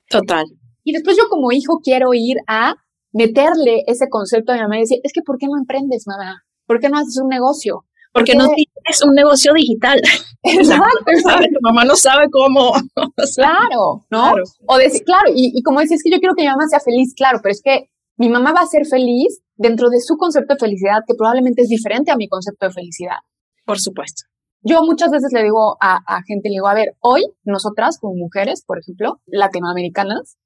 [0.09, 0.45] Total.
[0.83, 2.75] Y después yo como hijo quiero ir a
[3.11, 6.43] meterle ese concepto a mi mamá y decir, es que ¿por qué no emprendes, mamá?
[6.65, 7.85] ¿Por qué no haces un negocio?
[8.13, 9.99] Porque no tienes un negocio digital.
[10.43, 12.73] Exacto, Tu mamá no sabe cómo.
[13.35, 14.33] claro, ¿no?
[14.67, 16.79] O decir, claro, y, y como decís, es que yo quiero que mi mamá sea
[16.79, 20.53] feliz, claro, pero es que mi mamá va a ser feliz dentro de su concepto
[20.53, 23.17] de felicidad, que probablemente es diferente a mi concepto de felicidad.
[23.65, 24.23] Por supuesto.
[24.61, 28.63] Yo muchas veces le digo a, gente, le digo, a ver, hoy nosotras como mujeres,
[28.65, 30.37] por ejemplo, latinoamericanas,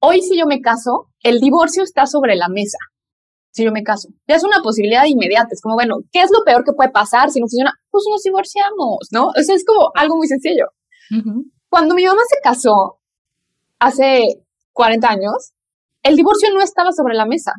[0.00, 2.78] hoy si yo me caso, el divorcio está sobre la mesa.
[3.50, 5.48] Si yo me caso, ya es una posibilidad inmediata.
[5.50, 7.72] Es como, bueno, ¿qué es lo peor que puede pasar si no funciona?
[7.90, 9.26] Pues nos divorciamos, ¿no?
[9.26, 10.66] O sea, es como algo muy sencillo.
[11.68, 12.98] Cuando mi mamá se casó
[13.78, 15.52] hace 40 años,
[16.02, 17.52] el divorcio no estaba sobre la mesa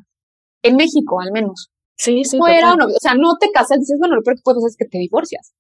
[0.64, 1.70] en México al menos.
[1.96, 2.38] Sí, sí.
[2.38, 4.90] Fuera o sea, no te casas dices, bueno, lo peor que puedes hacer es que
[4.90, 5.54] te divorcias.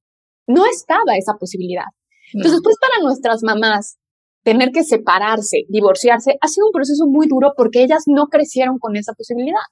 [0.47, 1.85] No estaba esa posibilidad.
[2.33, 3.97] Entonces, pues para nuestras mamás,
[4.43, 8.95] tener que separarse, divorciarse, ha sido un proceso muy duro porque ellas no crecieron con
[8.95, 9.63] esa posibilidad.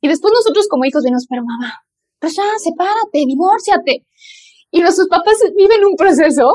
[0.00, 1.74] Y después nosotros como hijos decimos, pero mamá,
[2.18, 4.06] pues ya, sepárate, divórciate.
[4.70, 6.50] Y nuestros papás viven un proceso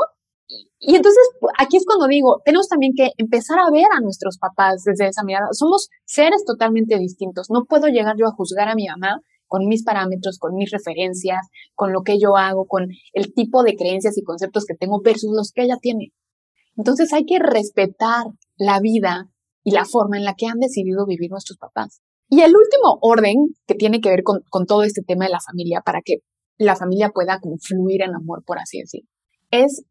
[0.48, 1.22] y entonces
[1.58, 5.24] aquí es cuando digo, tenemos también que empezar a ver a nuestros papás desde esa
[5.24, 5.48] mirada.
[5.52, 7.50] Somos seres totalmente distintos.
[7.50, 11.40] No puedo llegar yo a juzgar a mi mamá con mis parámetros, con mis referencias,
[11.74, 15.32] con lo que yo hago, con el tipo de creencias y conceptos que tengo versus
[15.34, 16.12] los que ella tiene.
[16.76, 19.30] Entonces hay que respetar la vida
[19.64, 22.00] y la forma en la que han decidido vivir nuestros papás.
[22.28, 25.40] Y el último orden que tiene que ver con, con todo este tema de la
[25.40, 26.18] familia para que
[26.58, 29.02] la familia pueda confluir en amor, por así decir,
[29.50, 29.84] es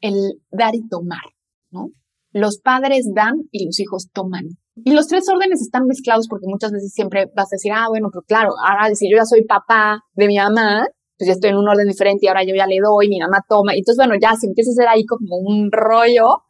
[0.00, 1.24] el dar y tomar,
[1.70, 1.88] ¿no?
[2.32, 4.44] Los padres dan y los hijos toman.
[4.84, 8.08] Y los tres órdenes están mezclados porque muchas veces siempre vas a decir, ah, bueno,
[8.12, 11.56] pero claro, ahora si yo ya soy papá de mi mamá, pues ya estoy en
[11.56, 13.74] un orden diferente y ahora yo ya le doy, mi mamá toma.
[13.74, 16.42] Y entonces, bueno, ya se empieza a hacer ahí como un rollo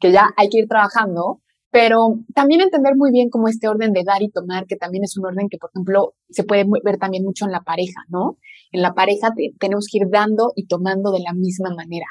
[0.00, 4.02] que ya hay que ir trabajando, pero también entender muy bien como este orden de
[4.04, 7.24] dar y tomar, que también es un orden que, por ejemplo, se puede ver también
[7.24, 8.38] mucho en la pareja, ¿no?
[8.72, 9.28] En la pareja
[9.60, 12.06] tenemos que ir dando y tomando de la misma manera.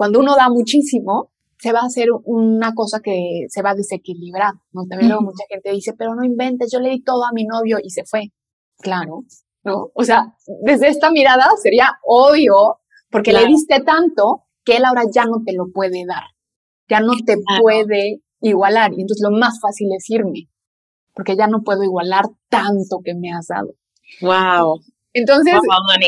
[0.00, 4.54] Cuando uno da muchísimo, se va a hacer una cosa que se va a desequilibrar,
[4.72, 4.86] ¿no?
[4.88, 7.76] También luego mucha gente dice, pero no inventes, yo le di todo a mi novio
[7.84, 8.32] y se fue.
[8.78, 9.24] Claro,
[9.62, 9.90] ¿no?
[9.92, 15.26] O sea, desde esta mirada sería obvio, porque le diste tanto que él ahora ya
[15.26, 16.24] no te lo puede dar,
[16.88, 18.94] ya no te puede igualar.
[18.94, 20.48] Y entonces lo más fácil es irme,
[21.12, 23.74] porque ya no puedo igualar tanto que me has dado.
[24.22, 24.80] Wow.
[25.12, 25.56] Entonces,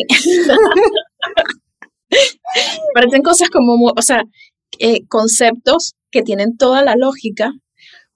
[2.94, 4.25] Parecen cosas como, o sea,
[4.79, 7.53] eh, conceptos que tienen toda la lógica,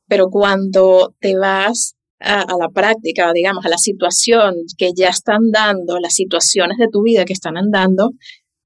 [0.06, 5.98] pero cuando te vas a, la práctica, digamos, a la situación que ya están dando,
[5.98, 8.12] las situaciones de tu vida que están andando,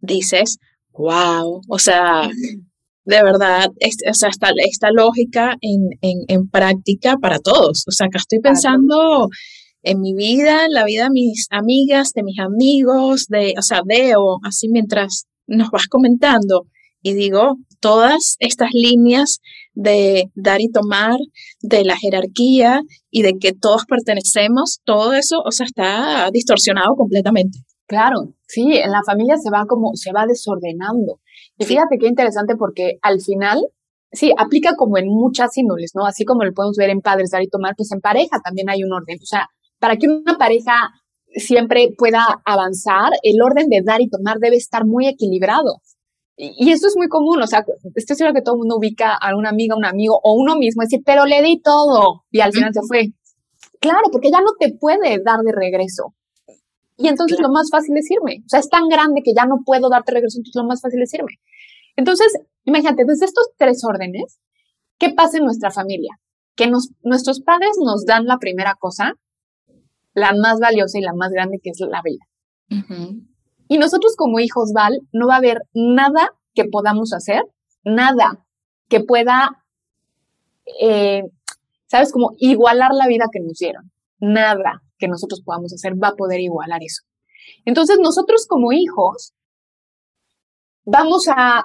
[0.01, 0.59] dices,
[0.93, 2.31] wow, o sea,
[3.05, 7.85] de verdad, o sea, esta, esta lógica en, en, práctica para todos.
[7.89, 9.29] O sea, acá estoy pensando
[9.83, 13.83] en mi vida, en la vida de mis amigas, de mis amigos, de, o sea,
[13.85, 16.67] veo así mientras nos vas comentando
[17.03, 19.41] y digo, todas estas líneas
[19.73, 21.17] de dar y tomar,
[21.63, 27.61] de la jerarquía y de que todos pertenecemos, todo eso, o sea, está distorsionado completamente.
[27.87, 31.21] Claro, sí, en la familia se va como, se va desordenando.
[31.59, 33.61] Y fíjate qué interesante porque al final,
[34.13, 36.05] sí, aplica como en muchas índoles, ¿no?
[36.05, 38.85] Así como lo podemos ver en padres, dar y tomar, pues en pareja también hay
[38.85, 39.19] un orden.
[39.21, 39.49] O sea,
[39.81, 40.73] para que una pareja
[41.35, 45.81] siempre pueda avanzar, el orden de dar y tomar debe estar muy equilibrado.
[46.37, 47.65] Y, eso es muy común, o sea,
[47.95, 50.83] estoy seguro que todo el mundo ubica a una amiga, un amigo o uno mismo,
[50.83, 53.09] decir, pero le di todo y al final se fue.
[53.79, 56.15] Claro, porque ya no te puede dar de regreso.
[56.97, 58.43] Y entonces lo más fácil es irme.
[58.45, 61.03] O sea, es tan grande que ya no puedo darte regreso, entonces lo más fácil
[61.03, 61.41] es irme.
[61.97, 62.33] Entonces,
[62.65, 64.39] imagínate, desde estos tres órdenes,
[64.99, 66.19] ¿qué pasa en nuestra familia?
[66.57, 69.15] Que nos, nuestros padres nos dan la primera cosa
[70.15, 72.25] la más valiosa y la más grande que es la vida.
[73.69, 77.43] Y nosotros como hijos, Val, no va a haber nada que podamos hacer,
[77.85, 78.45] nada
[78.89, 79.65] que pueda,
[80.81, 81.23] eh,
[81.87, 82.13] ¿sabes?
[82.13, 83.91] Como igualar la vida que nos dieron.
[84.19, 87.03] Nada que nosotros podamos hacer va a poder igualar eso.
[87.65, 89.35] Entonces nosotros como hijos
[90.85, 91.65] vamos a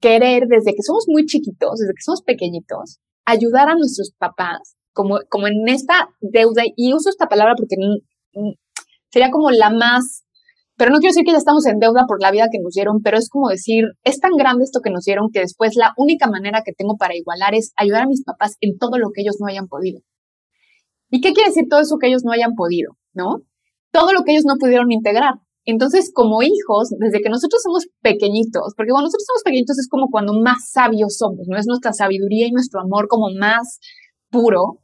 [0.00, 5.18] querer desde que somos muy chiquitos, desde que somos pequeñitos, ayudar a nuestros papás como,
[5.28, 7.76] como en esta deuda, y uso esta palabra porque
[9.10, 10.24] sería como la más,
[10.76, 13.02] pero no quiero decir que ya estamos en deuda por la vida que nos dieron,
[13.02, 16.26] pero es como decir, es tan grande esto que nos dieron que después la única
[16.26, 19.36] manera que tengo para igualar es ayudar a mis papás en todo lo que ellos
[19.40, 20.00] no hayan podido.
[21.10, 22.92] ¿Y qué quiere decir todo eso que ellos no hayan podido?
[23.12, 23.42] ¿No?
[23.92, 25.34] Todo lo que ellos no pudieron integrar.
[25.64, 30.08] Entonces, como hijos, desde que nosotros somos pequeñitos, porque cuando nosotros somos pequeñitos es como
[30.08, 33.78] cuando más sabios somos, no es nuestra sabiduría y nuestro amor como más
[34.30, 34.80] puro.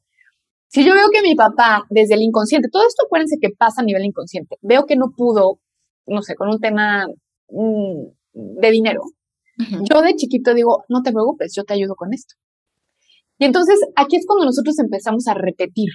[0.69, 3.85] Si yo veo que mi papá, desde el inconsciente, todo esto acuérdense que pasa a
[3.85, 5.61] nivel inconsciente, veo que no pudo,
[6.07, 7.07] no sé, con un tema
[7.49, 9.03] mm, de dinero,
[9.59, 12.35] yo de chiquito digo, no te preocupes, yo te ayudo con esto.
[13.39, 15.89] Y entonces aquí es cuando nosotros empezamos a repetir.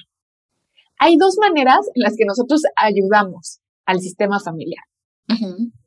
[0.99, 4.83] Hay dos maneras en las que nosotros ayudamos al sistema familiar.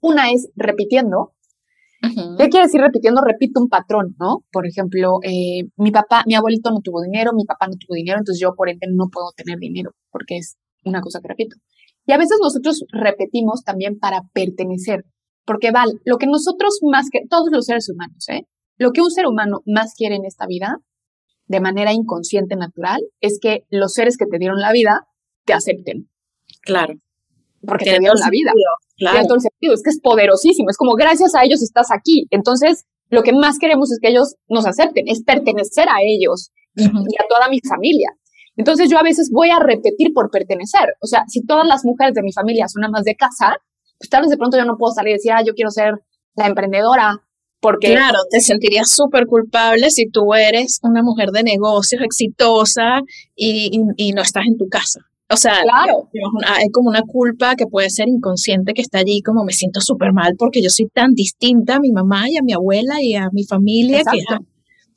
[0.01, 1.35] Una es repitiendo.
[2.39, 3.21] ¿Qué quiere decir repitiendo?
[3.21, 4.45] Repito un patrón, ¿no?
[4.53, 8.19] Por ejemplo, eh, mi papá, mi abuelito no tuvo dinero, mi papá no tuvo dinero,
[8.19, 11.57] entonces yo por ende no puedo tener dinero, porque es una cosa que repito.
[12.07, 15.05] Y a veces nosotros repetimos también para pertenecer,
[15.45, 18.47] porque vale, lo que nosotros más que, todos los seres humanos, ¿eh?
[18.77, 20.79] Lo que un ser humano más quiere en esta vida,
[21.47, 25.07] de manera inconsciente, natural, es que los seres que te dieron la vida
[25.45, 26.09] te acepten.
[26.63, 26.95] Claro
[27.67, 28.53] porque te dieron la vida.
[29.05, 29.17] Claro.
[29.17, 32.27] Tiene todo el sentido, es que es poderosísimo, es como gracias a ellos estás aquí.
[32.31, 36.85] Entonces, lo que más queremos es que ellos nos acepten, es pertenecer a ellos y,
[36.85, 38.09] a toda mi familia.
[38.57, 40.95] Entonces, yo a veces voy a repetir por pertenecer.
[41.01, 43.57] O sea, si todas las mujeres de mi familia son amas de casa,
[43.99, 45.95] pues tal vez de pronto yo no puedo salir y decir, ah, yo quiero ser
[46.37, 47.21] la emprendedora,
[47.61, 47.93] porque...
[47.93, 53.01] Claro, te sentirías súper culpable si tú eres una mujer de negocios exitosa
[53.35, 55.01] y, y, no estás en tu casa.
[55.35, 56.09] O sea, claro.
[56.47, 60.13] hay como una culpa que puede ser inconsciente que está allí, como me siento súper
[60.13, 63.29] mal porque yo soy tan distinta a mi mamá y a mi abuela y a
[63.33, 63.99] mi familia.
[63.99, 64.47] Exacto.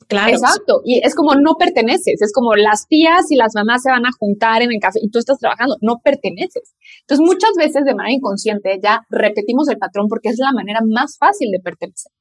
[0.06, 0.30] claro.
[0.30, 0.80] Exacto.
[0.84, 2.22] Y es como no perteneces.
[2.22, 5.10] Es como las tías y las mamás se van a juntar en el café y
[5.10, 5.76] tú estás trabajando.
[5.80, 6.74] No perteneces.
[7.00, 11.16] Entonces, muchas veces de manera inconsciente ya repetimos el patrón porque es la manera más
[11.18, 12.12] fácil de pertenecer.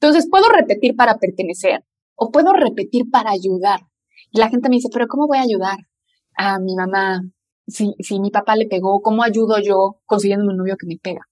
[0.00, 1.84] Entonces, puedo repetir para pertenecer
[2.14, 3.80] o puedo repetir para ayudar.
[4.30, 5.76] Y la gente me dice, pero ¿cómo voy a ayudar?
[6.36, 7.22] a mi mamá,
[7.66, 11.22] si, si mi papá le pegó, ¿cómo ayudo yo consiguiendo un novio que me pega?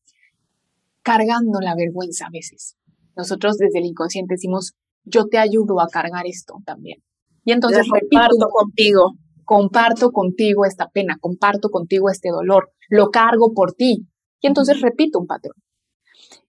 [1.03, 2.77] Cargando la vergüenza a veces.
[3.17, 7.03] Nosotros desde el inconsciente decimos, yo te ayudo a cargar esto también.
[7.45, 9.13] Y entonces comparto contigo.
[9.45, 14.07] Comparto contigo esta pena, comparto contigo este dolor, lo cargo por ti.
[14.41, 15.57] Y entonces repito un patrón.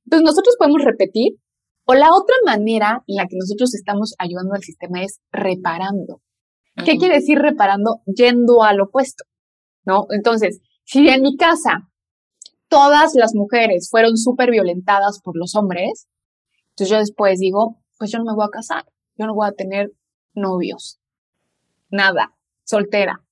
[0.06, 1.40] Entonces nosotros podemos repetir
[1.86, 6.22] o la otra manera en la que nosotros estamos ayudando al sistema es reparando.
[6.86, 8.02] ¿Qué quiere decir reparando?
[8.06, 9.24] Yendo al opuesto,
[9.86, 10.06] ¿no?
[10.10, 11.90] Entonces, si en mi casa
[12.68, 16.08] todas las mujeres fueron súper violentadas por los hombres,
[16.70, 18.86] entonces yo después digo, pues yo no me voy a casar,
[19.18, 19.92] yo no voy a tener
[20.34, 21.00] novios,
[21.90, 23.24] nada, soltera,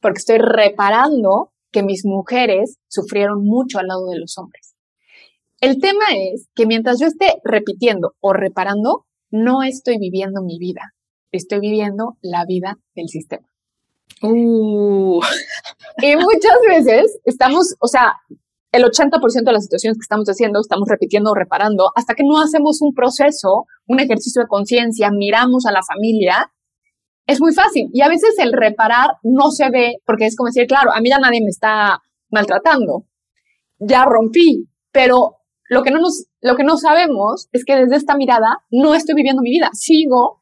[0.00, 4.74] porque estoy reparando que mis mujeres sufrieron mucho al lado de los hombres.
[5.60, 10.92] El tema es que mientras yo esté repitiendo o reparando, no estoy viviendo mi vida
[11.32, 13.48] estoy viviendo la vida del sistema.
[14.22, 15.20] Uh.
[15.98, 18.14] Y muchas veces estamos, o sea,
[18.72, 22.40] el 80% de las situaciones que estamos haciendo, estamos repitiendo o reparando, hasta que no
[22.40, 26.50] hacemos un proceso, un ejercicio de conciencia, miramos a la familia,
[27.26, 27.90] es muy fácil.
[27.92, 31.10] Y a veces el reparar no se ve, porque es como decir, claro, a mí
[31.10, 33.06] ya nadie me está maltratando,
[33.78, 35.36] ya rompí, pero
[35.68, 39.14] lo que no nos, lo que no sabemos es que desde esta mirada no estoy
[39.14, 40.41] viviendo mi vida, sigo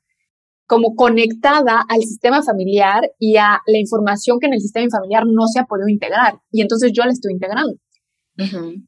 [0.71, 5.49] como conectada al sistema familiar y a la información que en el sistema familiar no
[5.49, 6.35] se ha podido integrar.
[6.53, 7.75] Y entonces yo la estoy integrando.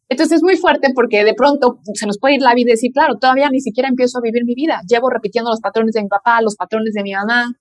[0.08, 2.92] Entonces es muy fuerte porque de pronto se nos puede ir la vida y decir,
[2.92, 4.80] claro, todavía ni siquiera empiezo a vivir mi vida.
[4.88, 7.52] Llevo repitiendo los patrones de mi papá, los patrones de mi mamá,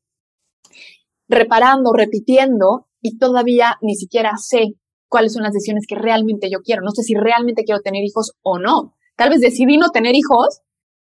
[1.27, 4.75] reparando, repitiendo y todavía ni siquiera sé
[5.09, 6.83] cuáles son las decisiones que realmente yo quiero.
[6.83, 8.93] No sé si realmente quiero tener hijos o no.
[9.15, 10.61] Tal vez decidí no tener hijos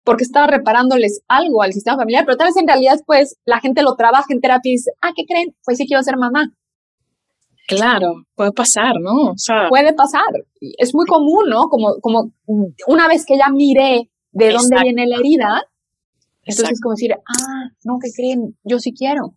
[0.10, 3.84] porque estaba reparándoles algo al sistema familiar, pero tal vez en realidad, pues, la gente
[3.84, 5.56] lo trabaja en terapia y dice, ah, ¿qué creen?
[5.64, 6.52] Pues sí quiero ser mamá.
[7.68, 9.34] Claro, puede pasar, ¿no?
[9.34, 10.24] O sea, puede pasar.
[10.80, 11.70] Es muy común, ¿no?
[11.70, 12.32] Como, como
[12.88, 15.62] una vez que ya miré de dónde viene la herida,
[16.42, 18.58] entonces es como decir, ah, no, ¿qué creen?
[18.64, 19.36] Yo sí quiero.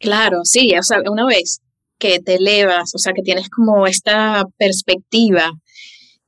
[0.00, 1.60] Claro, sí, o sea, una vez
[1.98, 5.52] que te elevas, o sea, que tienes como esta perspectiva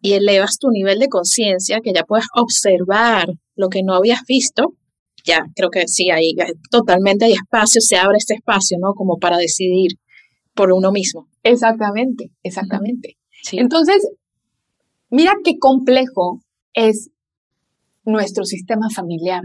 [0.01, 3.29] y elevas tu nivel de conciencia, que ya puedes observar
[3.61, 4.75] lo que no habías visto,
[5.25, 6.35] ya creo que sí, ahí
[6.71, 8.95] totalmente hay espacio, se abre este espacio, ¿no?
[8.95, 9.93] Como para decidir
[10.55, 11.29] por uno mismo.
[18.05, 19.43] nuestro sistema familiar.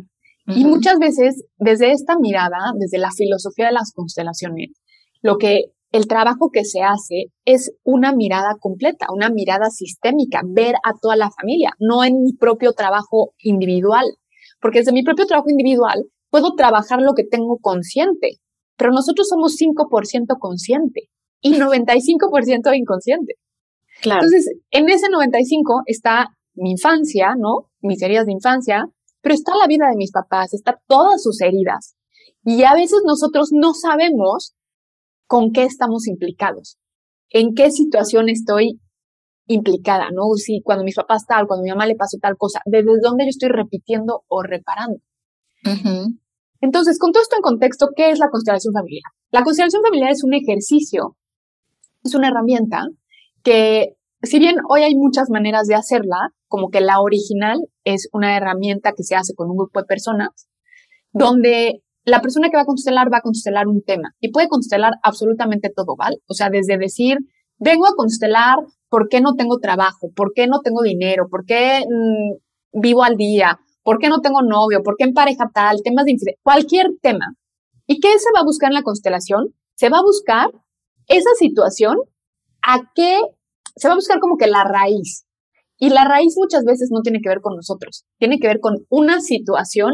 [0.48, 4.70] Y muchas veces, desde esta mirada, desde la filosofía de las constelaciones,
[5.22, 10.76] lo que el trabajo que se hace es una mirada completa, una mirada sistémica, ver
[10.84, 14.06] a toda la familia, no en mi propio trabajo individual,
[14.60, 18.40] porque desde mi propio trabajo individual puedo trabajar lo que tengo consciente,
[18.76, 23.36] pero nosotros somos 5% consciente y 95% inconsciente.
[24.02, 24.20] Claro.
[24.22, 27.70] Entonces, en ese 95 está mi infancia, ¿no?
[27.80, 28.86] Mis heridas de infancia,
[29.22, 31.96] pero está la vida de mis papás, está todas sus heridas.
[32.44, 34.56] Y a veces nosotros no sabemos
[35.28, 36.78] con qué estamos implicados,
[37.30, 38.80] en qué situación estoy
[39.48, 40.24] implicada, ¿no?
[40.36, 43.30] Si cuando mis papás tal, cuando mi mamá le pasó tal cosa, desde dónde yo
[43.30, 45.00] estoy repitiendo o reparando.
[46.62, 49.12] Entonces, con todo esto en contexto, ¿qué es la constelación familiar?
[49.32, 51.18] La constelación familiar es un ejercicio,
[52.04, 52.88] es una herramienta
[53.44, 58.36] que, si bien hoy hay muchas maneras de hacerla, como que la original es una
[58.38, 60.48] herramienta que se hace con un grupo de personas,
[61.12, 64.94] donde la persona que va a constelar va a constelar un tema y puede constelar
[65.04, 66.18] absolutamente todo, ¿vale?
[66.28, 67.18] O sea, desde decir,
[67.58, 68.58] vengo a constelar
[68.90, 73.18] por qué no tengo trabajo, por qué no tengo dinero, por qué mm, vivo al
[73.18, 76.88] día, por qué no tengo novio, por qué en pareja tal, temas de infidelidad, cualquier
[77.02, 77.26] tema.
[77.88, 79.54] ¿Y qué se va a buscar en la constelación?
[79.74, 80.48] Se va a buscar
[81.08, 81.98] esa situación,
[82.62, 83.20] a qué,
[83.76, 85.26] se va a buscar como que la raíz.
[85.78, 88.86] Y la raíz muchas veces no tiene que ver con nosotros, tiene que ver con
[88.90, 89.92] una situación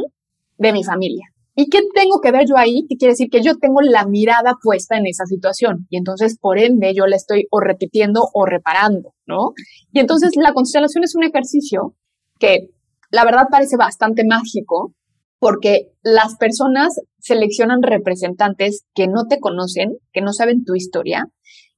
[0.57, 1.30] de mi familia.
[1.55, 2.85] ¿Y qué tengo que ver yo ahí?
[2.87, 6.57] Que quiere decir que yo tengo la mirada puesta en esa situación y entonces por
[6.57, 9.51] ende yo la estoy o repitiendo o reparando, ¿no?
[9.91, 11.95] Y entonces la constelación es un ejercicio
[12.39, 12.69] que
[13.11, 14.93] la verdad parece bastante mágico
[15.39, 21.25] porque las personas seleccionan representantes que no te conocen, que no saben tu historia.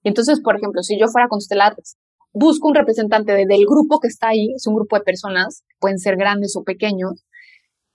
[0.04, 1.76] Y entonces, por ejemplo, si yo fuera a constelar,
[2.34, 6.18] busco un representante del grupo que está ahí, es un grupo de personas, pueden ser
[6.18, 7.24] grandes o pequeños,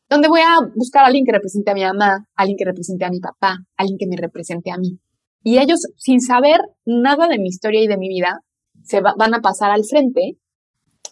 [0.09, 3.11] donde voy a buscar a alguien que represente a mi mamá, alguien que represente a
[3.11, 4.99] mi papá, alguien que me represente a mí.
[5.43, 8.41] Y ellos, sin saber nada de mi historia y de mi vida,
[8.83, 10.39] se van a pasar al frente,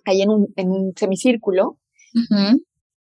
[0.04, 1.78] ahí en un, en un semicírculo,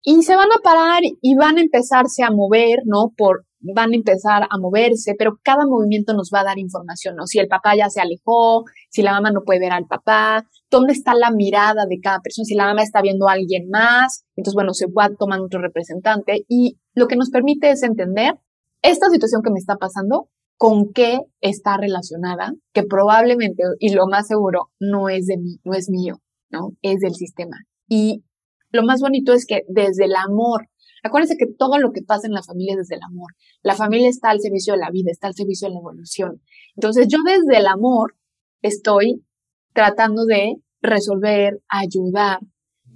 [0.02, 3.12] y se van a parar y van a empezarse a mover, ¿no?
[3.16, 7.26] Por, van a empezar a moverse, pero cada movimiento nos va a dar información, ¿no?
[7.26, 10.92] Si el papá ya se alejó, si la mamá no puede ver al papá, dónde
[10.92, 14.54] está la mirada de cada persona, si la mamá está viendo a alguien más, entonces,
[14.54, 18.34] bueno, se va tomando otro representante y lo que nos permite es entender
[18.82, 24.28] esta situación que me está pasando, con qué está relacionada, que probablemente, y lo más
[24.28, 26.72] seguro, no es de mí, no es mío, ¿no?
[26.82, 27.56] Es del sistema.
[27.88, 28.24] Y
[28.70, 30.68] lo más bonito es que desde el amor,
[31.04, 33.32] acuérdense que todo lo que pasa en la familia es desde el amor.
[33.62, 36.42] La familia está al servicio de la vida, está al servicio de la evolución.
[36.74, 38.16] Entonces, yo desde el amor
[38.62, 39.24] estoy
[39.72, 42.40] tratando de resolver, ayudar,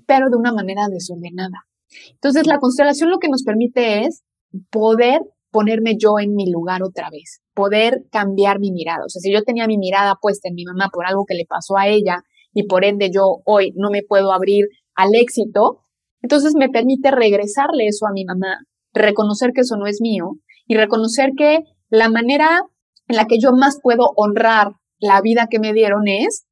[0.07, 1.67] pero de una manera desordenada.
[2.13, 4.23] Entonces, la constelación lo que nos permite es
[4.71, 9.05] poder ponerme yo en mi lugar otra vez, poder cambiar mi mirada.
[9.05, 11.47] O sea, si yo tenía mi mirada puesta en mi mamá por algo que le
[11.47, 15.85] pasó a ella y por ende yo hoy no me puedo abrir al éxito,
[16.23, 18.59] entonces me permite regresarle eso a mi mamá,
[18.93, 20.33] reconocer que eso no es mío
[20.67, 22.61] y reconocer que la manera
[23.07, 26.47] en la que yo más puedo honrar la vida que me dieron es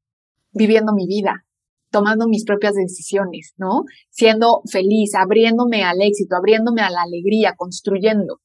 [0.52, 1.44] viviendo mi vida,
[1.90, 3.82] tomando mis propias decisiones, ¿no?
[4.10, 8.40] Siendo feliz, abriéndome al éxito, abriéndome a la alegría, construyendo.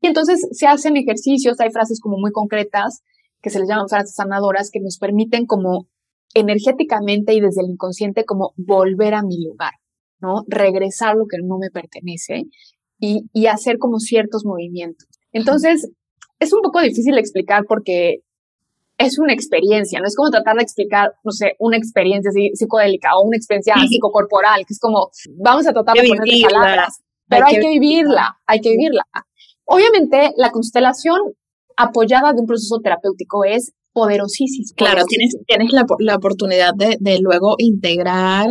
[0.00, 3.02] Y entonces se hacen ejercicios, hay frases como muy concretas
[3.42, 5.88] que se les llaman frases sanadoras que nos permiten como
[6.34, 9.72] energéticamente y desde el inconsciente como volver a mi lugar,
[10.20, 10.44] ¿no?
[10.48, 12.44] Regresar lo que no me pertenece
[12.98, 15.06] y, y hacer como ciertos movimientos.
[15.32, 15.90] Entonces,
[16.38, 18.20] es un poco difícil explicar porque
[18.98, 23.26] es una experiencia, no es como tratar de explicar, no sé, una experiencia psicodélica o
[23.26, 27.68] una experiencia psicocorporal, que es como, vamos a tratar de ponerle palabras, pero hay, que,
[27.68, 29.04] vivirla, hay que vivirla.
[29.64, 31.18] Obviamente, la constelación
[31.76, 34.74] apoyada de un proceso terapéutico es poderosísima.
[34.76, 38.48] Claro, tienes, tienes la, la oportunidad de, de luego integrar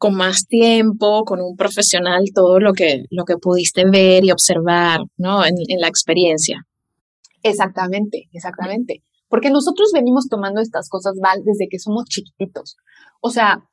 [0.00, 5.00] con más tiempo, con un profesional, todo lo que, lo que pudiste ver y observar,
[5.18, 5.44] ¿no?
[5.44, 6.66] En, en la experiencia.
[7.42, 9.02] Exactamente, exactamente.
[9.28, 12.78] Porque nosotros venimos tomando estas cosas, Val, desde que somos chiquititos.
[13.20, 13.68] O sea,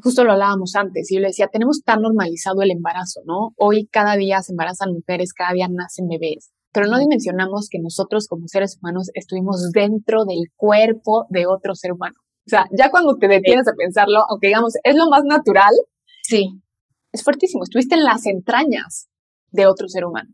[0.00, 3.50] justo lo hablábamos antes, y yo le decía, tenemos tan normalizado el embarazo, ¿no?
[3.56, 8.28] Hoy cada día se embarazan mujeres, cada día nacen bebés, pero no dimensionamos que nosotros
[8.28, 12.14] como seres humanos estuvimos dentro del cuerpo de otro ser humano.
[12.46, 15.72] O sea, ya cuando te detienes a pensarlo, aunque digamos, es lo más natural,
[16.22, 16.60] sí,
[17.12, 19.08] es fuertísimo, estuviste en las entrañas
[19.50, 20.30] de otro ser humano.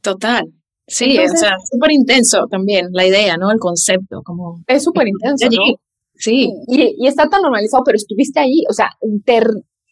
[0.00, 0.44] Total.
[0.86, 3.50] Sí, o sea, súper intenso también la idea, ¿no?
[3.50, 4.62] El concepto, como...
[4.66, 5.78] Es súper intenso, ¿no?
[6.16, 6.50] Sí.
[6.66, 8.90] Y, y, está tan normalizado, pero estuviste ahí, o sea,
[9.24, 9.40] te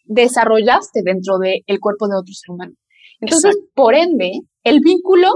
[0.05, 2.73] desarrollaste dentro del cuerpo de otro ser humano.
[3.19, 5.29] Entonces, por ende, el vínculo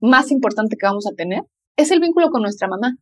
[0.00, 1.42] más importante que vamos a tener
[1.76, 2.96] es el vínculo con nuestra mamá,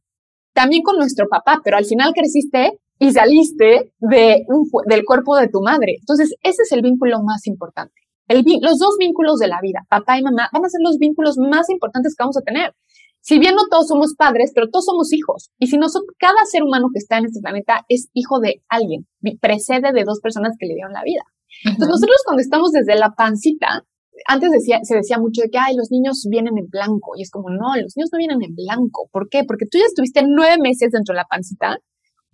[0.53, 4.45] también con nuestro papá, pero al final creciste y saliste de
[4.87, 5.97] del cuerpo de tu madre.
[6.01, 7.95] Entonces, ese es el vínculo más importante.
[8.27, 11.37] El, los dos vínculos de la vida, papá y mamá, van a ser los vínculos
[11.39, 12.75] más importantes que vamos a tener.
[13.21, 15.51] Si bien no todos somos padres, pero todos somos hijos.
[15.59, 19.07] Y si nosotros, cada ser humano que está en este planeta es hijo de alguien,
[19.41, 21.23] precede de dos personas que le dieron la vida.
[21.65, 23.85] Entonces, nosotros cuando estamos desde la pancita,
[24.27, 27.13] antes decía, se decía mucho de que, ay, los niños vienen en blanco.
[27.17, 29.09] Y es como, no, los niños no vienen en blanco.
[29.13, 29.45] ¿Por qué?
[29.45, 31.79] Porque tú ya estuviste nueve meses dentro de la pancita,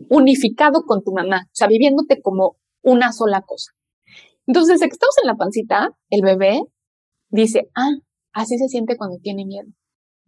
[0.08, 3.72] unificado con tu mamá, o sea, viviéndote como una sola cosa.
[4.46, 6.60] Entonces, desde que estamos en la pancita, el bebé
[7.30, 7.92] dice, ah,
[8.32, 9.68] así se siente cuando tiene miedo.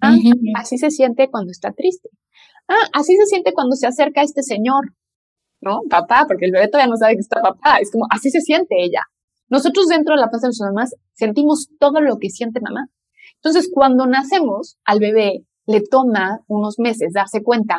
[0.01, 0.17] Ah,
[0.57, 2.09] así se siente cuando está triste.
[2.69, 4.95] Ah, así se siente cuando se acerca a este señor,
[5.61, 5.81] ¿no?
[5.89, 7.79] Papá, porque el bebé todavía no sabe que está papá.
[7.81, 9.03] Es como, así se siente ella.
[9.49, 12.89] Nosotros dentro de la panza de nuestras mamás sentimos todo lo que siente mamá.
[13.37, 17.79] Entonces, cuando nacemos, al bebé le toma unos meses darse cuenta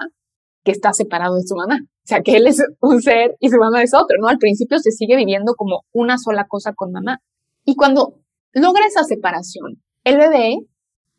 [0.63, 1.80] que está separado de su mamá.
[1.82, 4.28] O sea, que él es un ser y su mamá es otro, ¿no?
[4.28, 7.20] Al principio se sigue viviendo como una sola cosa con mamá.
[7.65, 8.20] Y cuando
[8.53, 10.57] logra esa separación, el bebé,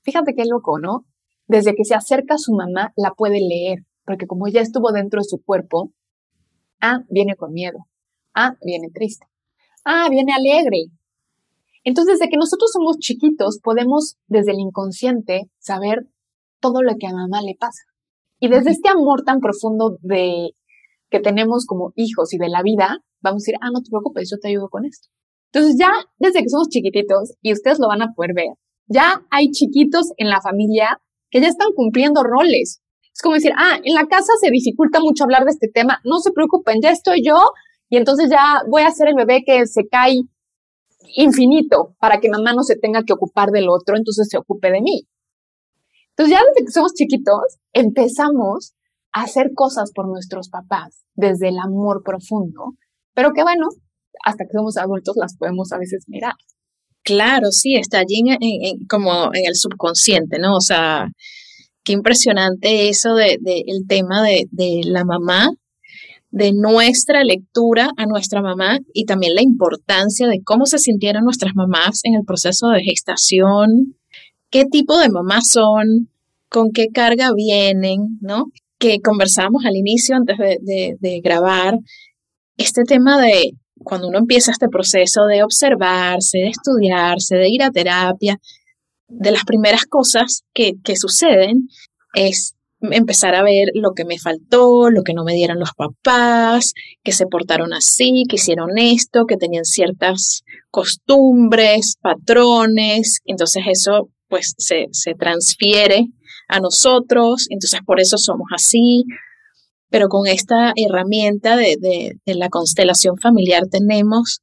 [0.03, 1.05] fíjate qué loco, ¿no?
[1.47, 5.21] Desde que se acerca a su mamá, la puede leer, porque como ya estuvo dentro
[5.21, 5.93] de su cuerpo,
[6.81, 7.87] ah, viene con miedo,
[8.35, 9.27] ah, viene triste,
[9.85, 10.87] ah, viene alegre.
[11.85, 16.07] Entonces, desde que nosotros somos chiquitos, podemos desde el inconsciente saber
[16.61, 17.83] todo lo que a mamá le pasa.
[18.41, 20.51] Y desde este amor tan profundo de
[21.11, 24.29] que tenemos como hijos y de la vida, vamos a decir, ah, no te preocupes,
[24.31, 25.09] yo te ayudo con esto.
[25.53, 28.49] Entonces ya desde que somos chiquititos, y ustedes lo van a poder ver,
[28.87, 31.01] ya hay chiquitos en la familia
[31.31, 32.81] que ya están cumpliendo roles.
[33.13, 36.19] Es como decir, ah, en la casa se dificulta mucho hablar de este tema, no
[36.19, 37.37] se preocupen, ya estoy yo
[37.89, 40.23] y entonces ya voy a ser el bebé que se cae
[41.17, 44.83] infinito para que mamá no se tenga que ocupar del otro, entonces se ocupe de
[44.83, 45.09] mí.
[46.11, 48.75] Entonces ya desde que somos chiquitos empezamos
[49.13, 52.75] a hacer cosas por nuestros papás desde el amor profundo,
[53.15, 53.69] pero que bueno,
[54.25, 56.35] hasta que somos adultos las podemos a veces mirar.
[57.05, 58.23] Claro, sí, está allí
[58.89, 60.57] como en el subconsciente, ¿no?
[60.57, 61.09] O sea,
[61.85, 65.53] qué impresionante eso del de, el tema de, de la mamá
[66.31, 71.55] de nuestra lectura a nuestra mamá y también la importancia de cómo se sintieron nuestras
[71.55, 73.97] mamás en el proceso de gestación,
[74.51, 76.11] qué tipo de mamás son,
[76.51, 78.47] con qué carga vienen, ¿no?
[78.79, 81.79] Que conversamos al inicio antes de, grabar,
[82.57, 83.53] este tema de
[83.83, 88.39] cuando uno empieza este proceso de observarse, de estudiarse, de ir a terapia,
[89.09, 91.69] de las primeras cosas que, que suceden
[92.15, 96.75] es empezar a ver lo que me faltó, lo que no me dieron los papás,
[97.03, 104.55] que se portaron así, que hicieron esto, que tenían ciertas costumbres, patrones, entonces eso pues
[104.59, 106.07] se, se transfiere
[106.49, 109.05] a nosotros, entonces por eso somos así,
[109.91, 114.41] pero con esta herramienta de, de, de la constelación familiar tenemos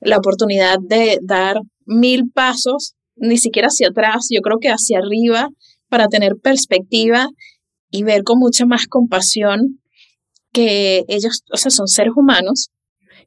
[0.00, 5.48] la oportunidad de dar mil pasos, ni siquiera hacia atrás, yo creo que hacia arriba,
[5.88, 7.28] para tener perspectiva
[7.90, 9.80] y ver con mucha más compasión
[10.52, 12.70] que ellos, o sea, son seres humanos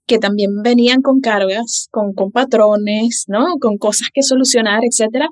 [0.05, 3.45] que también venían con cargas, con, con patrones, ¿no?
[3.61, 5.27] Con cosas que solucionar, etcétera,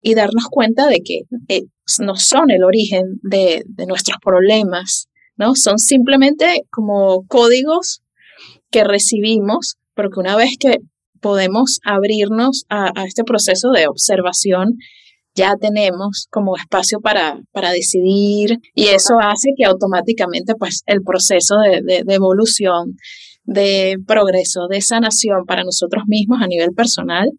[0.00, 1.64] y darnos cuenta de que eh,
[2.00, 5.54] no son el origen de, nuestros problemas, ¿no?
[5.54, 8.02] Son simplemente como códigos
[8.70, 10.78] que recibimos, porque una vez que
[11.20, 14.78] podemos abrirnos a este proceso de observación
[15.38, 21.56] ya tenemos como espacio para, para decidir y eso hace que automáticamente pues el proceso
[21.58, 22.96] de, de, evolución,
[23.44, 27.30] de progreso, de sanación para nosotros mismos a nivel personal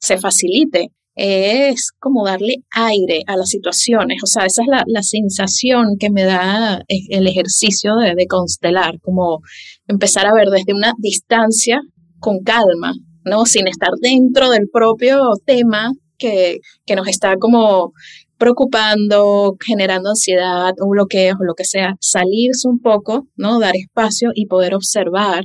[0.00, 0.88] se facilite.
[1.16, 6.10] Es como darle aire a las situaciones, o sea, esa es la, la sensación que
[6.10, 9.38] me da el ejercicio de, de constelar, como
[9.86, 11.80] empezar a ver desde una distancia
[12.18, 12.94] con calma,
[13.24, 13.46] ¿no?
[13.46, 15.92] Sin estar dentro del propio tema
[16.24, 17.92] que, que nos está como
[18.38, 23.60] preocupando, generando ansiedad o bloqueos o lo que sea, salirse un poco, ¿no?
[23.60, 25.44] Dar espacio y poder observar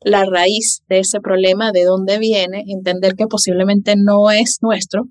[0.00, 5.04] la raíz de ese problema, de dónde viene, entender que posiblemente no es nuestro.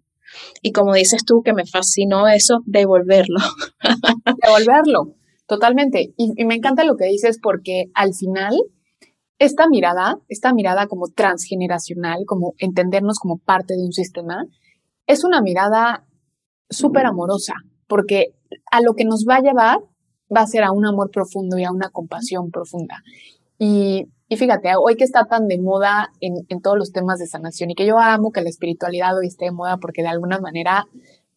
[0.62, 3.40] Y como dices tú, que me fascinó eso, devolverlo.
[4.44, 5.16] devolverlo,
[5.48, 6.14] totalmente.
[6.18, 8.54] Y, y me encanta lo que dices porque al final
[9.40, 14.46] esta mirada, esta mirada como transgeneracional, como entendernos como parte de un sistema,
[15.08, 16.06] es una mirada
[16.70, 17.54] súper amorosa,
[17.88, 18.34] porque
[18.72, 19.80] a lo que nos va a llevar
[20.36, 23.04] va a ser a un amor profundo y a una compasión profunda.
[23.60, 27.28] Y, Y fíjate, hoy que está tan de moda en, en, todos los temas de
[27.28, 30.40] sanación y que yo amo que la espiritualidad hoy esté de moda porque de alguna
[30.40, 30.86] manera,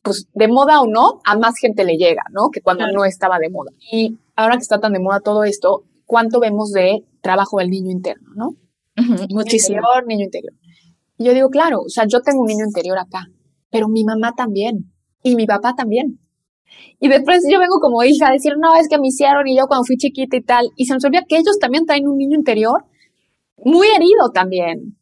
[0.02, 2.48] pues de moda o no, a más gente le llega, ¿no?
[2.50, 3.72] Que cuando no estaba de moda.
[3.92, 7.90] Y ahora que está tan de moda todo esto, ¿cuánto vemos de trabajo del niño
[7.90, 8.54] interno, no?
[9.28, 9.76] muchísimo.
[9.76, 10.52] Niño interior, niño interior.
[11.18, 13.28] Y yo digo, claro, o sea, yo tengo un niño interior acá,
[13.76, 14.90] pero mi mamá también
[15.22, 16.18] y mi papá también.
[16.98, 19.66] Y después yo vengo como hija a decir, no, es que me hicieron y yo
[19.66, 20.70] cuando fui chiquita y tal.
[20.76, 22.86] Y se nos olvida que ellos también traen un niño interior
[23.62, 24.96] muy herido también,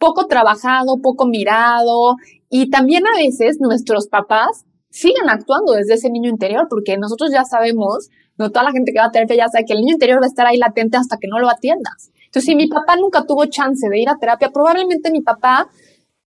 [0.00, 2.16] poco trabajado, poco mirado.
[2.50, 7.44] Y también a veces nuestros papás siguen actuando desde ese niño interior porque nosotros ya
[7.44, 8.08] sabemos,
[8.38, 10.26] no toda la gente que va a terapia ya sabe que el niño interior va
[10.26, 12.10] a estar ahí latente hasta que no lo atiendas.
[12.24, 15.70] Entonces, si mi papá nunca tuvo chance de ir a terapia, probablemente mi papá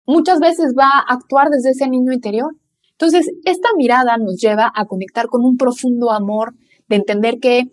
[0.07, 2.55] muchas veces va a actuar desde ese niño interior.
[2.92, 6.55] Entonces, esta mirada nos lleva a conectar con un profundo amor,
[6.88, 7.70] de entender que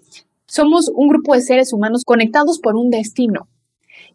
[0.47, 3.47] somos un grupo de seres humanos conectados por un destino,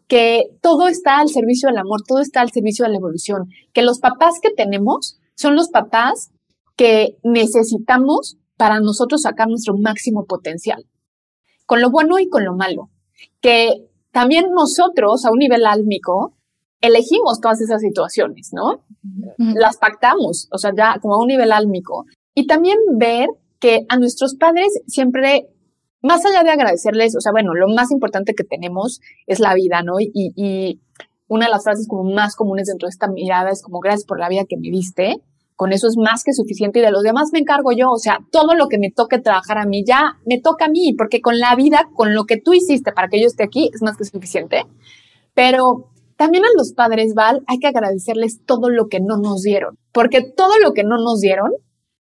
[0.07, 3.81] que todo está al servicio del amor, todo está al servicio de la evolución, que
[3.81, 6.31] los papás que tenemos son los papás
[6.75, 10.85] que necesitamos para nosotros sacar nuestro máximo potencial,
[11.65, 12.89] con lo bueno y con lo malo,
[13.41, 16.34] que también nosotros a un nivel álmico
[16.85, 18.83] elegimos todas esas situaciones, ¿no?
[19.37, 22.05] Las pactamos, o sea, ya como a un nivel álmico.
[22.33, 23.27] Y también ver
[23.59, 25.47] que a nuestros padres siempre,
[26.01, 29.81] más allá de agradecerles, o sea, bueno, lo más importante que tenemos es la vida,
[29.83, 29.99] ¿no?
[29.99, 30.81] Y, y
[31.27, 34.19] una de las frases como más comunes dentro de esta mirada es como gracias por
[34.19, 35.15] la vida que me diste.
[35.55, 37.89] Con eso es más que suficiente y de los demás me encargo yo.
[37.89, 40.93] O sea, todo lo que me toque trabajar a mí ya me toca a mí,
[40.97, 43.81] porque con la vida, con lo que tú hiciste para que yo esté aquí, es
[43.81, 44.65] más que suficiente.
[45.33, 49.77] Pero también a los padres, Val, hay que agradecerles todo lo que no nos dieron,
[49.91, 51.51] porque todo lo que no nos dieron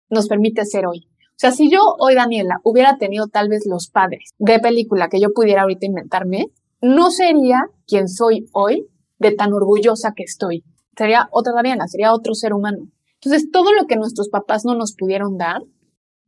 [0.10, 1.08] nos permite ser hoy.
[1.12, 5.22] O sea, si yo hoy, Daniela, hubiera tenido tal vez los padres de película que
[5.22, 6.48] yo pudiera ahorita inventarme,
[6.82, 8.88] no sería quien soy hoy
[9.20, 10.64] de tan orgullosa que estoy.
[10.98, 12.90] Sería otra Daniela, sería otro ser humano.
[13.22, 15.62] Entonces, todo lo que nuestros papás no nos pudieron dar,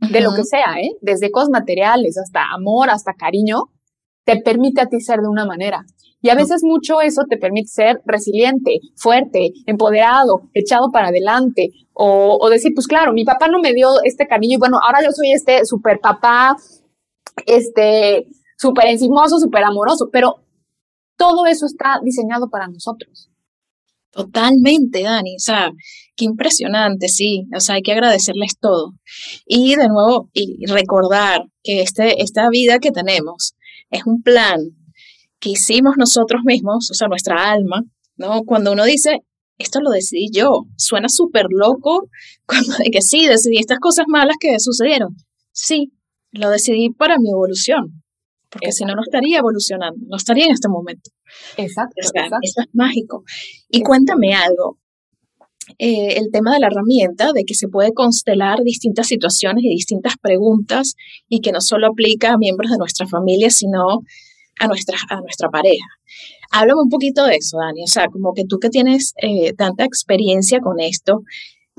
[0.09, 0.97] de lo que sea, ¿eh?
[1.01, 3.65] desde cosas materiales hasta amor, hasta cariño,
[4.23, 5.85] te permite a ti ser de una manera.
[6.21, 11.69] Y a veces mucho eso te permite ser resiliente, fuerte, empoderado, echado para adelante.
[11.93, 15.11] O, decir, pues claro, mi papá no me dio este cariño y bueno, ahora yo
[15.11, 16.55] soy este super papá,
[17.45, 20.43] este súper encimoso, súper amoroso, pero
[21.17, 23.29] todo eso está diseñado para nosotros.
[24.11, 25.35] Totalmente, Dani.
[25.35, 25.71] O sea,
[26.15, 27.47] qué impresionante, sí.
[27.55, 28.93] O sea, hay que agradecerles todo.
[29.45, 33.55] Y de nuevo, y recordar que este, esta vida que tenemos
[33.89, 34.59] es un plan
[35.41, 37.83] que hicimos nosotros mismos, o sea, nuestra alma,
[38.15, 38.43] ¿no?
[38.43, 39.19] Cuando uno dice,
[39.57, 42.07] esto lo decidí yo, suena súper loco
[42.45, 45.17] cuando de que sí, decidí estas cosas malas que sucedieron.
[45.51, 45.91] Sí,
[46.31, 48.03] lo decidí para mi evolución,
[48.49, 51.11] porque si no, no estaría evolucionando, no estaría en este momento.
[51.57, 51.95] Exacto.
[51.97, 52.11] Eso
[52.61, 53.23] es mágico.
[53.67, 54.77] Y cuéntame algo,
[55.77, 60.13] eh, el tema de la herramienta, de que se puede constelar distintas situaciones y distintas
[60.21, 60.95] preguntas
[61.27, 64.01] y que no solo aplica a miembros de nuestra familia, sino
[64.59, 65.85] a nuestra, a nuestra pareja.
[66.51, 67.83] Háblame un poquito de eso, Dani.
[67.83, 71.21] O sea, como que tú que tienes eh, tanta experiencia con esto,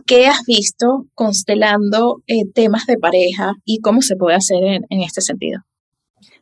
[0.07, 5.03] ¿qué has visto constelando eh, temas de pareja y cómo se puede hacer en, en,
[5.03, 5.61] este sentido?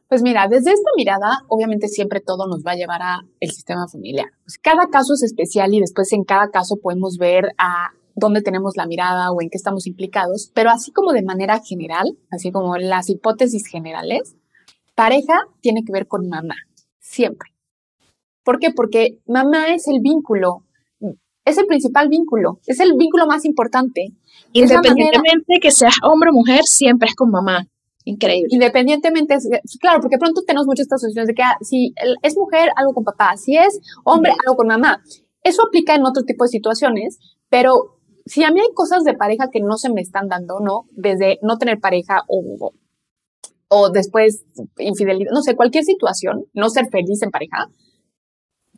[0.08, 3.86] Pues mira, desde esta mirada, obviamente siempre todo nos va a llevar a el sistema
[3.86, 4.26] familiar.
[4.44, 8.76] Pues cada caso es especial y después en cada caso podemos ver a dónde tenemos
[8.76, 12.76] la mirada o en qué estamos implicados, pero así como de manera general, así como
[12.76, 14.36] las hipótesis generales,
[15.00, 16.56] Pareja tiene que ver con mamá,
[16.98, 17.48] siempre.
[18.44, 18.70] ¿Por qué?
[18.70, 20.66] Porque mamá es el vínculo,
[21.42, 24.08] es el principal vínculo, es el vínculo más importante.
[24.52, 27.66] Independientemente de que seas hombre o mujer, siempre es con mamá.
[28.04, 28.48] Increíble.
[28.50, 29.38] Independientemente,
[29.80, 33.04] claro, porque pronto tenemos muchas estas situaciones de que ah, si es mujer, algo con
[33.04, 35.02] papá, si es hombre, algo con mamá.
[35.42, 37.96] Eso aplica en otro tipo de situaciones, pero
[38.26, 40.82] si a mí hay cosas de pareja que no se me están dando, ¿no?
[40.90, 42.74] Desde no tener pareja o o
[43.92, 44.44] después
[44.78, 47.68] infidelidad, no sé, cualquier situación, no ser feliz en pareja,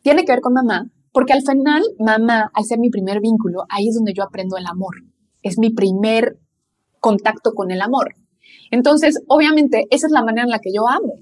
[0.03, 3.87] tiene que ver con mamá, porque al final mamá, al ser mi primer vínculo, ahí
[3.87, 4.95] es donde yo aprendo el amor.
[5.41, 6.37] Es mi primer
[6.99, 8.15] contacto con el amor.
[8.71, 11.15] Entonces, obviamente, esa es la manera en la que yo amo.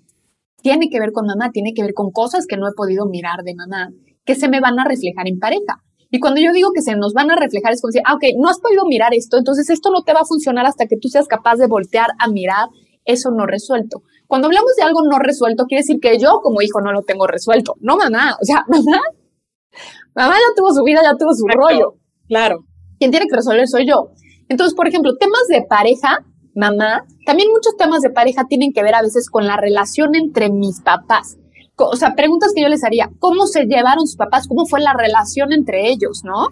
[0.61, 3.43] Tiene que ver con mamá, tiene que ver con cosas que no he podido mirar
[3.43, 3.89] de mamá,
[4.25, 5.81] que se me van a reflejar en pareja.
[6.11, 8.23] Y cuando yo digo que se nos van a reflejar, es como decir, ah, ok,
[8.37, 11.07] no has podido mirar esto, entonces esto no te va a funcionar hasta que tú
[11.07, 12.67] seas capaz de voltear a mirar
[13.05, 14.03] eso no resuelto.
[14.27, 17.27] Cuando hablamos de algo no resuelto, quiere decir que yo como hijo no lo tengo
[17.27, 17.75] resuelto.
[17.79, 18.37] No, mamá.
[18.41, 19.01] O sea, mamá,
[20.15, 21.95] mamá ya tuvo su vida, ya tuvo su rollo.
[22.27, 22.65] Claro.
[22.99, 24.11] Quien tiene que resolver soy yo.
[24.47, 26.25] Entonces, por ejemplo, temas de pareja,
[26.55, 30.49] mamá, también muchos temas de pareja tienen que ver a veces con la relación entre
[30.49, 31.37] mis papás
[31.89, 34.47] o sea, preguntas que yo les haría, ¿cómo se llevaron sus papás?
[34.47, 36.49] ¿Cómo fue la relación entre ellos, no?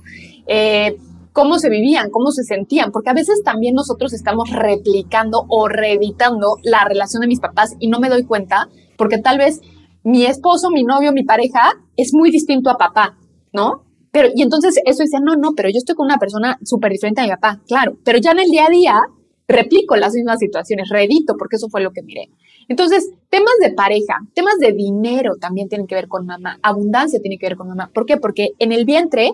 [0.47, 0.97] Eh,
[1.33, 2.09] ¿Cómo se vivían?
[2.09, 2.91] ¿Cómo se sentían?
[2.91, 7.87] Porque a veces también nosotros estamos replicando o reeditando la relación de mis papás y
[7.87, 8.67] no me doy cuenta,
[8.97, 9.61] porque tal vez
[10.03, 13.17] mi esposo, mi novio, mi pareja es muy distinto a papá,
[13.53, 13.83] ¿no?
[14.11, 17.21] Pero, y entonces eso decía, no, no, pero yo estoy con una persona súper diferente
[17.21, 18.99] a mi papá, claro, pero ya en el día a día
[19.47, 22.29] replico las mismas situaciones, reedito, porque eso fue lo que miré.
[22.67, 27.37] Entonces, temas de pareja, temas de dinero también tienen que ver con mamá, abundancia tiene
[27.39, 27.89] que ver con mamá.
[27.93, 28.17] ¿Por qué?
[28.17, 29.31] Porque en el vientre,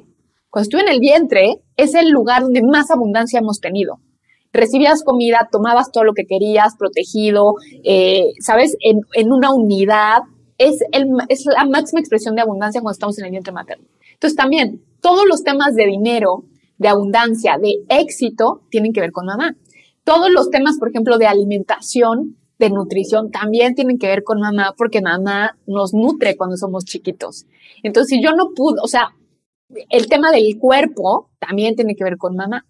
[0.50, 4.00] cuando estuve en el vientre, es el lugar donde más abundancia hemos tenido.
[4.54, 8.78] Recibías comida, tomabas todo lo que querías, protegido, eh, ¿sabes?
[8.80, 10.20] En, en, una unidad.
[10.58, 13.86] Es, el, es la máxima expresión de abundancia cuando estamos en el vientre materno.
[14.14, 16.46] Entonces, también, todos los temas de dinero,
[16.78, 19.56] de abundancia, de éxito, tienen que ver con mamá.
[20.06, 24.74] Todos los temas, por ejemplo, de alimentación, de nutrición, también tienen que ver con mamá,
[24.78, 27.46] porque mamá nos nutre cuando somos chiquitos.
[27.84, 29.10] Entonces, si yo no pude, o sea,
[29.90, 32.66] el tema del cuerpo también tiene que ver con mamá.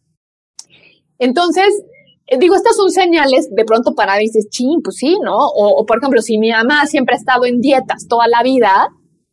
[1.18, 1.84] Entonces,
[2.28, 5.36] eh, digo, estas son señales de pronto para dices, ching, pues sí, ¿no?
[5.36, 8.89] O, o, por ejemplo, si mi mamá siempre ha estado en dietas toda la vida,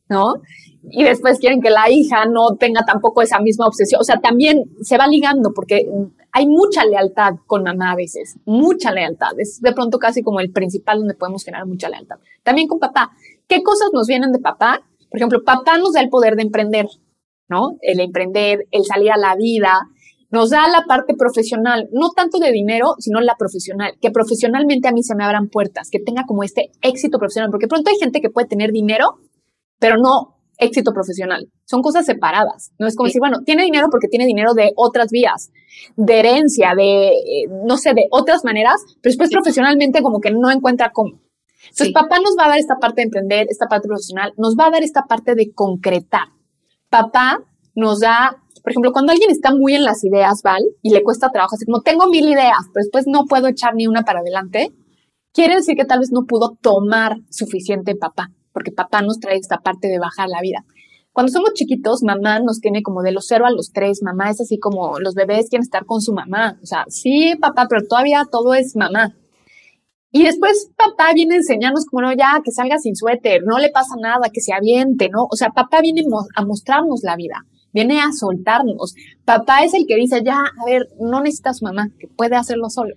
[0.08, 0.34] ¿no?
[0.90, 4.00] y después quieren que la hija no tenga tampoco esa misma obsesión.
[4.00, 5.88] O sea, también se va ligando porque
[6.32, 9.38] hay mucha lealtad con mamá a veces, mucha lealtad.
[9.38, 12.16] Es de pronto casi como el principal donde podemos generar mucha lealtad.
[12.42, 13.12] También con papá.
[13.46, 14.82] ¿Qué cosas nos vienen de papá?
[15.08, 16.88] Por ejemplo, papá nos da el poder de emprender,
[17.52, 17.76] ¿no?
[17.82, 19.72] El emprender, el salir a la vida,
[20.30, 24.92] nos da la parte profesional, no tanto de dinero, sino la profesional, que profesionalmente a
[24.92, 28.20] mí se me abran puertas, que tenga como este éxito profesional, porque pronto hay gente
[28.22, 29.18] que puede tener dinero,
[29.78, 31.48] pero no éxito profesional.
[31.66, 32.72] Son cosas separadas.
[32.78, 35.50] No es como decir, bueno, tiene dinero porque tiene dinero de otras vías,
[35.96, 40.50] de herencia, de, eh, no sé, de otras maneras, pero después profesionalmente como que no
[40.50, 41.20] encuentra cómo.
[41.62, 44.66] Entonces, papá nos va a dar esta parte de emprender, esta parte profesional, nos va
[44.66, 46.28] a dar esta parte de concretar.
[46.92, 47.40] Papá
[47.74, 51.30] nos da, por ejemplo, cuando alguien está muy en las ideas, Val, y le cuesta
[51.30, 54.72] trabajo, así como tengo mil ideas, pero después no puedo echar ni una para adelante,
[55.32, 59.58] quiere decir que tal vez no pudo tomar suficiente papá porque papá nos trae esta
[59.58, 60.64] parte de bajar la vida.
[61.12, 64.40] Cuando somos chiquitos, mamá nos tiene como de los cero a los tres, mamá es
[64.40, 68.24] así como los bebés quieren estar con su mamá, o sea, sí, papá, pero todavía
[68.30, 69.16] todo es mamá.
[70.14, 73.70] Y después papá viene a enseñarnos como, no, ya, que salga sin suéter, no le
[73.70, 75.26] pasa nada, que se aviente, ¿no?
[75.30, 76.02] O sea, papá viene
[76.36, 78.94] a mostrarnos la vida, viene a soltarnos.
[79.24, 82.94] Papá es el que dice, ya, a ver, no necesitas mamá, que puede hacerlo solo.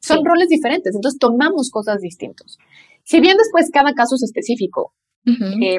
[0.00, 2.58] Son roles diferentes, entonces tomamos cosas distintas.
[3.04, 4.92] Si bien después cada caso es específico,
[5.24, 5.78] eh,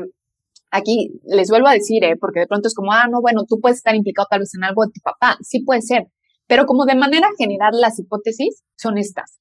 [0.71, 3.59] aquí les vuelvo a decir, eh, porque de pronto es como, ah, no, bueno, tú
[3.61, 6.07] puedes estar implicado tal vez en algo de tu papá, sí puede ser,
[6.47, 9.39] pero como de manera general las hipótesis son estas.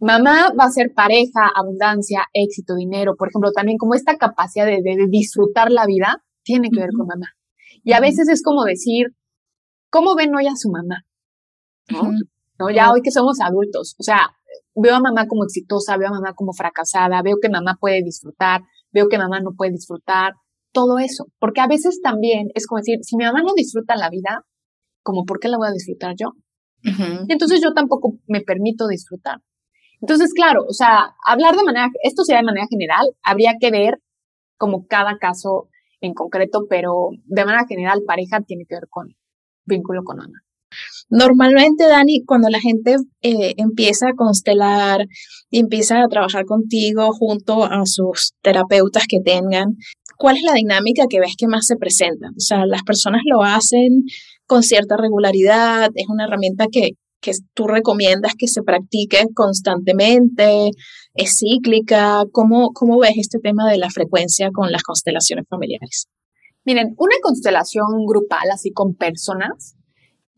[0.00, 4.80] Mamá va a ser pareja, abundancia, éxito, dinero, por ejemplo, también como esta capacidad de,
[5.08, 7.26] disfrutar la vida tiene que ver con mamá.
[7.82, 9.08] Y a veces es como decir,
[9.90, 11.04] ¿cómo ven hoy a su mamá?
[11.90, 12.12] ¿No?
[12.58, 12.70] ¿No?
[12.70, 14.30] Ya hoy que somos adultos, o sea,
[14.74, 18.62] veo a mamá como exitosa, veo a mamá como fracasada, veo que mamá puede disfrutar,
[18.92, 20.34] veo que mamá no puede disfrutar,
[20.72, 21.26] todo eso.
[21.40, 24.44] Porque a veces también es como decir, si mi mamá no disfruta la vida,
[25.02, 26.32] como ¿por qué la voy a disfrutar yo?
[27.28, 29.40] entonces yo tampoco me permito disfrutar.
[30.00, 33.98] Entonces, claro, o sea, hablar de manera, esto sería de manera general, habría que ver
[34.56, 35.68] como cada caso
[36.00, 39.08] en concreto, pero de manera general, pareja tiene que ver con
[39.64, 40.38] vínculo con mamá.
[41.08, 45.06] Normalmente, Dani, cuando la gente eh, empieza a constelar
[45.50, 49.76] y empieza a trabajar contigo junto a sus terapeutas que tengan,
[50.18, 52.28] ¿cuál es la dinámica que ves que más se presenta?
[52.36, 54.04] O sea, las personas lo hacen
[54.46, 56.90] con cierta regularidad, es una herramienta que,
[57.20, 60.70] que tú recomiendas que se practique constantemente,
[61.14, 62.24] es cíclica.
[62.32, 66.08] ¿Cómo, ¿Cómo ves este tema de la frecuencia con las constelaciones familiares?
[66.64, 69.74] Miren, una constelación grupal, así con personas,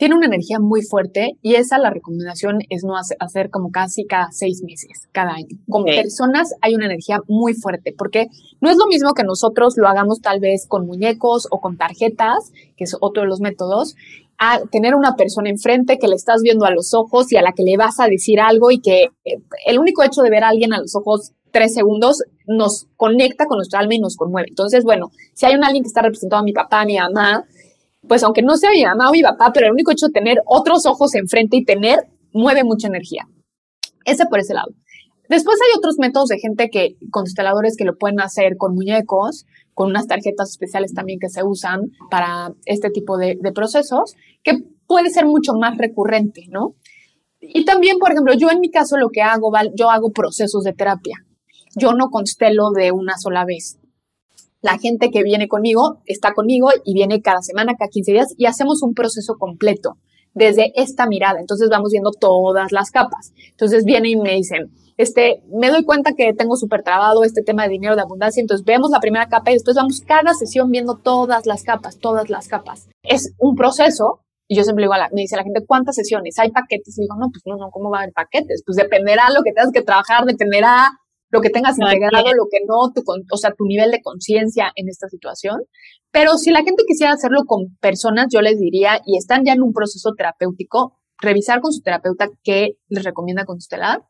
[0.01, 4.29] tiene una energía muy fuerte y esa la recomendación es no hacer, como casi cada
[4.33, 5.59] seis meses, cada año.
[5.69, 8.29] Con personas hay una energía muy fuerte porque
[8.63, 12.51] no es lo mismo que nosotros lo hagamos tal vez con muñecos o con tarjetas,
[12.79, 13.95] que es otro de los métodos,
[14.43, 17.53] a tener una persona enfrente que le estás viendo a los ojos y a la
[17.53, 19.37] que le vas a decir algo y que eh,
[19.67, 23.59] el único hecho de ver a alguien a los ojos tres segundos nos conecta con
[23.59, 24.49] nuestra alma y nos conmueve.
[24.49, 27.45] Entonces, bueno, si hay un alguien que está representando a mi papá, a mi mamá,
[28.09, 30.39] pues aunque no sea mi mamá o mi papá, pero el único hecho de tener
[30.47, 31.99] otros ojos enfrente y tener,
[32.33, 33.29] mueve mucha energía.
[34.07, 34.71] Ese por ese lado.
[35.29, 39.45] Después hay otros métodos de gente que, consteladores que lo pueden hacer con muñecos,
[39.81, 45.09] con unas tarjetas especiales también que se usan para este tipo de, procesos, que puede
[45.09, 46.75] ser mucho más recurrente, ¿no?
[47.41, 50.75] Y también, por ejemplo, yo en mi caso lo que hago, yo hago procesos de
[50.75, 51.25] terapia.
[51.77, 53.79] yo no constelo de una sola vez.
[54.61, 58.45] La gente que viene conmigo está conmigo y viene cada semana, cada 15 días y
[58.45, 59.97] hacemos un proceso completo
[60.35, 61.41] desde esta mirada.
[61.41, 63.33] Entonces vamos viendo todas las capas.
[63.51, 67.63] Entonces vienen y me dicen, este, me doy cuenta que tengo súper trabado este tema
[67.65, 70.97] de dinero de abundancia, entonces vemos la primera capa y después vamos cada sesión viendo
[70.97, 72.89] todas las capas, todas las capas.
[73.03, 76.37] Es un proceso y yo siempre digo, a la, me dice la gente, ¿cuántas sesiones?
[76.39, 76.99] ¿Hay paquetes?
[76.99, 78.65] Y digo, no, pues no, no, ¿cómo va a haber paquetes?
[78.67, 80.89] Pues dependerá lo que tengas que trabajar, dependerá
[81.31, 84.89] lo que tengas integrado, lo que no, tu, o sea, tu nivel de conciencia en
[84.89, 85.63] esta situación.
[86.13, 89.63] Pero si la gente quisiera hacerlo con personas, yo les diría, y están ya en
[89.63, 94.03] un proceso terapéutico, revisar con su terapeuta qué les recomienda constelar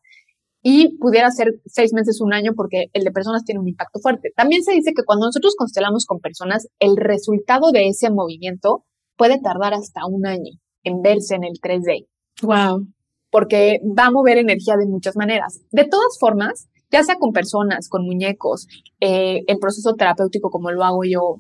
[0.63, 4.31] y pudiera ser seis meses, un año, porque el de personas tiene un impacto fuerte.
[4.37, 8.85] También se dice que cuando nosotros constelamos con personas, el resultado de ese movimiento
[9.17, 12.07] puede tardar hasta un año en verse en el 3D.
[12.43, 12.87] Wow.
[13.31, 15.61] Porque va a mover energía de muchas maneras.
[15.71, 18.67] De todas formas, ya sea con personas, con muñecos,
[19.01, 21.37] eh, el proceso terapéutico como lo hago yo,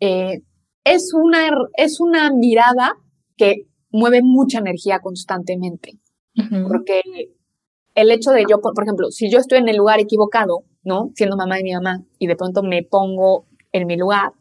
[0.00, 0.42] eh,
[0.84, 2.96] es, una, es una mirada
[3.36, 5.98] que mueve mucha energía constantemente.
[6.68, 7.02] Porque
[7.96, 11.10] el hecho de yo, por, ejemplo, si yo estoy en el lugar equivocado, ¿no?
[11.16, 14.32] Siendo mamá de mi mamá y de pronto me pongo en mi lugar,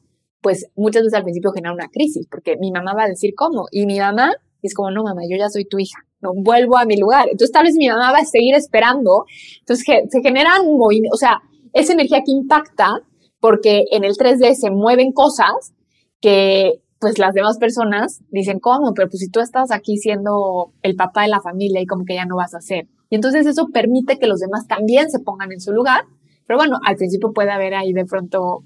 [0.42, 3.66] pues muchas veces al principio genera una crisis, porque mi mamá va a decir cómo,
[3.72, 4.32] y mi mamá
[4.62, 7.26] es como, no, mamá, yo ya soy tu hija, no vuelvo a mi lugar.
[7.32, 9.26] Entonces tal vez mi mamá va a seguir esperando.
[9.60, 11.42] Entonces se generan movimientos, o sea,
[11.74, 13.02] esa energía que impacta,
[13.40, 15.74] porque en el 3D se mueven cosas
[16.22, 18.94] que pues las demás personas dicen, ¿cómo?
[18.96, 22.16] Pero pues si tú estás aquí siendo el papá de la familia y como que
[22.16, 22.88] ya no vas a hacer.
[23.10, 26.06] Y entonces eso permite que los demás también se pongan en su lugar.
[26.48, 28.64] Pero bueno, al principio puede haber ahí de pronto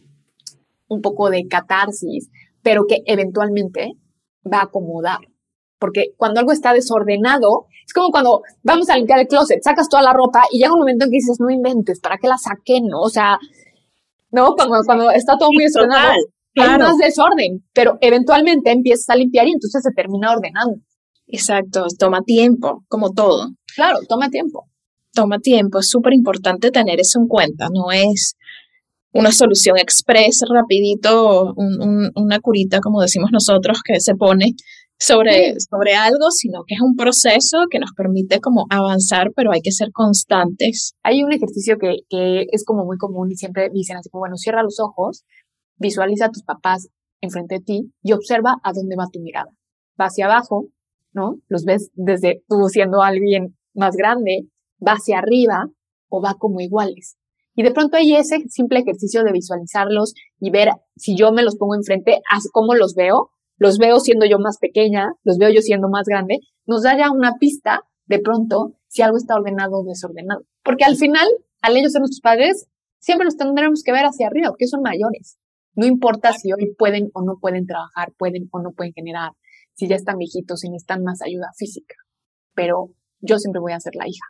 [0.88, 2.30] un poco de catarsis,
[2.62, 3.94] pero que eventualmente
[4.46, 5.20] va a acomodar
[5.82, 10.04] porque cuando algo está desordenado, es como cuando vamos a limpiar el closet, sacas toda
[10.04, 12.82] la ropa y llega un momento en que dices, no inventes, ¿para qué la saqué?
[12.82, 13.40] No, o sea,
[14.32, 16.14] no, cuando, cuando está todo muy desordenado,
[16.56, 20.78] hay más desorden, pero eventualmente empiezas a limpiar y entonces se termina ordenando.
[21.28, 23.50] Exacto, toma tiempo, como todo.
[23.76, 24.68] Claro, toma tiempo.
[25.14, 28.38] Toma tiempo, es súper importante tener eso en cuenta, no es
[29.14, 31.54] una solución express, rapidito,
[32.16, 34.54] una curita, como decimos nosotros, que se pone,
[35.02, 39.62] sobre, sobre algo, sino que es un proceso que nos permite como avanzar, pero hay
[39.62, 40.94] que ser constantes.
[41.02, 44.38] Hay un ejercicio que, que es como muy común y siempre dicen así como, bueno,
[44.38, 45.24] cierra los ojos,
[45.78, 46.90] visualiza a tus papás
[47.20, 49.50] enfrente de ti y observa a dónde va tu mirada.
[50.00, 50.68] Va hacia abajo,
[51.14, 51.38] ¿no?
[51.48, 54.50] Los ves desde tú siendo alguien más grande,
[54.86, 55.66] va hacia arriba
[56.10, 57.18] o va como iguales.
[57.56, 61.56] Y de pronto hay ese simple ejercicio de visualizarlos y ver si yo me los
[61.56, 62.22] pongo enfrente,
[62.54, 63.32] cómo los veo
[63.62, 67.12] los veo siendo yo más pequeña, los veo yo siendo más grande, nos da ya
[67.12, 70.42] una pista de pronto si algo está ordenado o desordenado.
[70.64, 71.28] Porque al final,
[71.62, 72.66] al ellos ser nuestros padres,
[72.98, 75.38] siempre los tendremos que ver hacia arriba, porque son mayores.
[75.76, 79.34] No importa si hoy pueden o no pueden trabajar, pueden o no pueden generar,
[79.74, 81.94] si ya están viejitos, si necesitan más ayuda física.
[82.56, 82.90] Pero
[83.20, 84.26] yo siempre voy a ser la hija.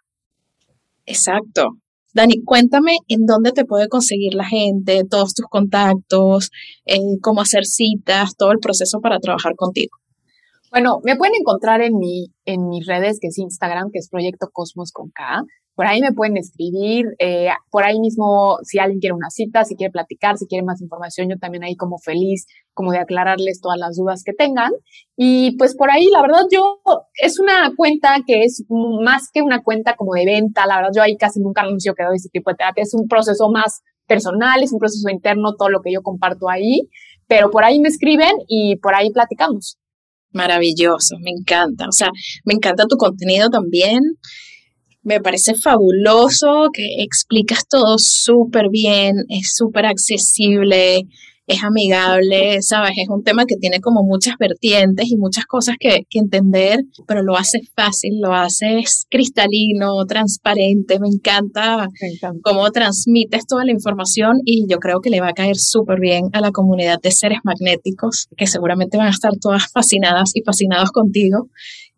[1.06, 1.78] Exacto.
[2.14, 6.52] Dani, cuéntame en dónde te puede conseguir la gente, todos tus contactos,
[6.86, 9.98] eh, cómo hacer citas, todo el proceso para trabajar contigo.
[10.72, 14.50] Bueno, me pueden encontrar en, mi, en mis redes, que es Instagram, que es Proyecto
[14.52, 15.44] Cosmos con K.
[15.76, 19.76] Por ahí me pueden escribir, eh, por ahí mismo, si alguien quiere una cita, si
[19.76, 23.80] quiere platicar, si quiere más información, yo también ahí como feliz, como de aclararles todas
[23.80, 24.72] las dudas que tengan.
[25.16, 26.82] Y pues por ahí, la verdad, yo,
[27.22, 31.02] es una cuenta que es más que una cuenta como de venta, la verdad, yo
[31.02, 34.62] ahí casi nunca anuncio que doy este tipo de terapia, es un proceso más personal,
[34.62, 36.90] es un proceso interno, todo lo que yo comparto ahí,
[37.28, 39.78] pero por ahí me escriben y por ahí platicamos.
[40.34, 41.88] Maravilloso, me encanta.
[41.88, 42.10] O sea,
[42.46, 44.02] me encanta tu contenido también.
[45.04, 51.08] Me parece fabuloso que explicas todo súper bien, es súper accesible,
[51.48, 52.92] es amigable, ¿sabes?
[52.98, 57.36] Es un tema que tiene como muchas vertientes y muchas cosas que, entender, pero lo
[57.36, 61.88] haces fácil, lo haces cristalino, transparente, me encanta,
[62.44, 66.26] cómo transmites toda la información y yo creo que le va a caer súper bien
[66.34, 70.92] a la comunidad de seres magnéticos, que seguramente van a estar todas fascinadas y fascinados
[70.92, 71.50] contigo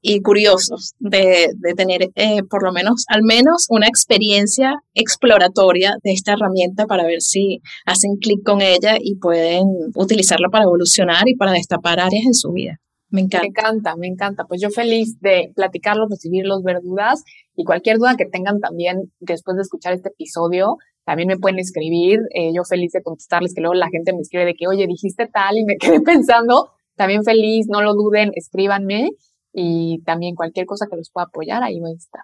[0.06, 1.48] y curiosos de,
[1.78, 7.22] tener eh, por lo menos, al menos una experiencia exploratoria de esta herramienta para ver
[7.22, 9.64] si hacen clic con ella y pueden
[9.96, 12.82] utilizarla para evolucionar y para destapar áreas en su vida.
[13.12, 13.44] Me encanta.
[13.44, 14.44] Me encanta, me encanta.
[14.44, 17.24] Pues yo feliz de platicarlos, recibirlos, ver dudas
[17.56, 20.76] y cualquier duda que tengan también después de escuchar este episodio,
[21.06, 22.20] también me pueden escribir.
[22.36, 25.28] Eh, yo feliz de contestarles, que luego la gente me escribe de que, oye, dijiste
[25.32, 26.72] tal y me quedé pensando.
[26.98, 29.12] También feliz, no lo duden, escríbanme
[29.54, 32.24] y también cualquier cosa que los pueda apoyar, ahí voy a estar.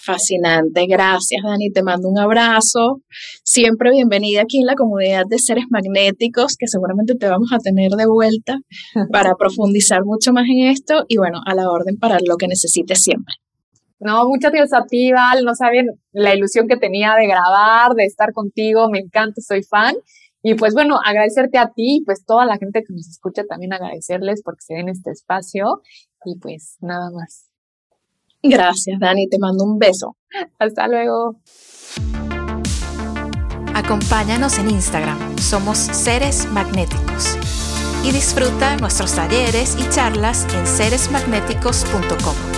[0.00, 3.02] Fascinante, gracias Dani, te mando un abrazo.
[3.44, 7.90] Siempre bienvenida aquí en la comunidad de seres magnéticos, que seguramente te vamos a tener
[7.92, 8.58] de vuelta
[9.12, 13.02] para profundizar mucho más en esto y bueno, a la orden para lo que necesites
[13.02, 13.34] siempre.
[14.00, 15.44] No, muchas gracias a ti, Val.
[15.44, 18.90] No saben la ilusión que tenía de grabar, de estar contigo.
[18.90, 19.94] Me encanta, soy fan.
[20.42, 23.72] Y pues bueno, agradecerte a ti y pues toda la gente que nos escucha también
[23.72, 25.82] agradecerles porque se den este espacio.
[26.24, 27.48] Y pues nada más.
[28.42, 29.28] Gracias, Dani.
[29.28, 30.16] Te mando un beso.
[30.58, 31.36] Hasta luego.
[33.74, 35.38] Acompáñanos en Instagram.
[35.38, 37.36] Somos Seres Magnéticos.
[38.04, 42.51] Y disfruta nuestros talleres y charlas en seresmagnéticos.com.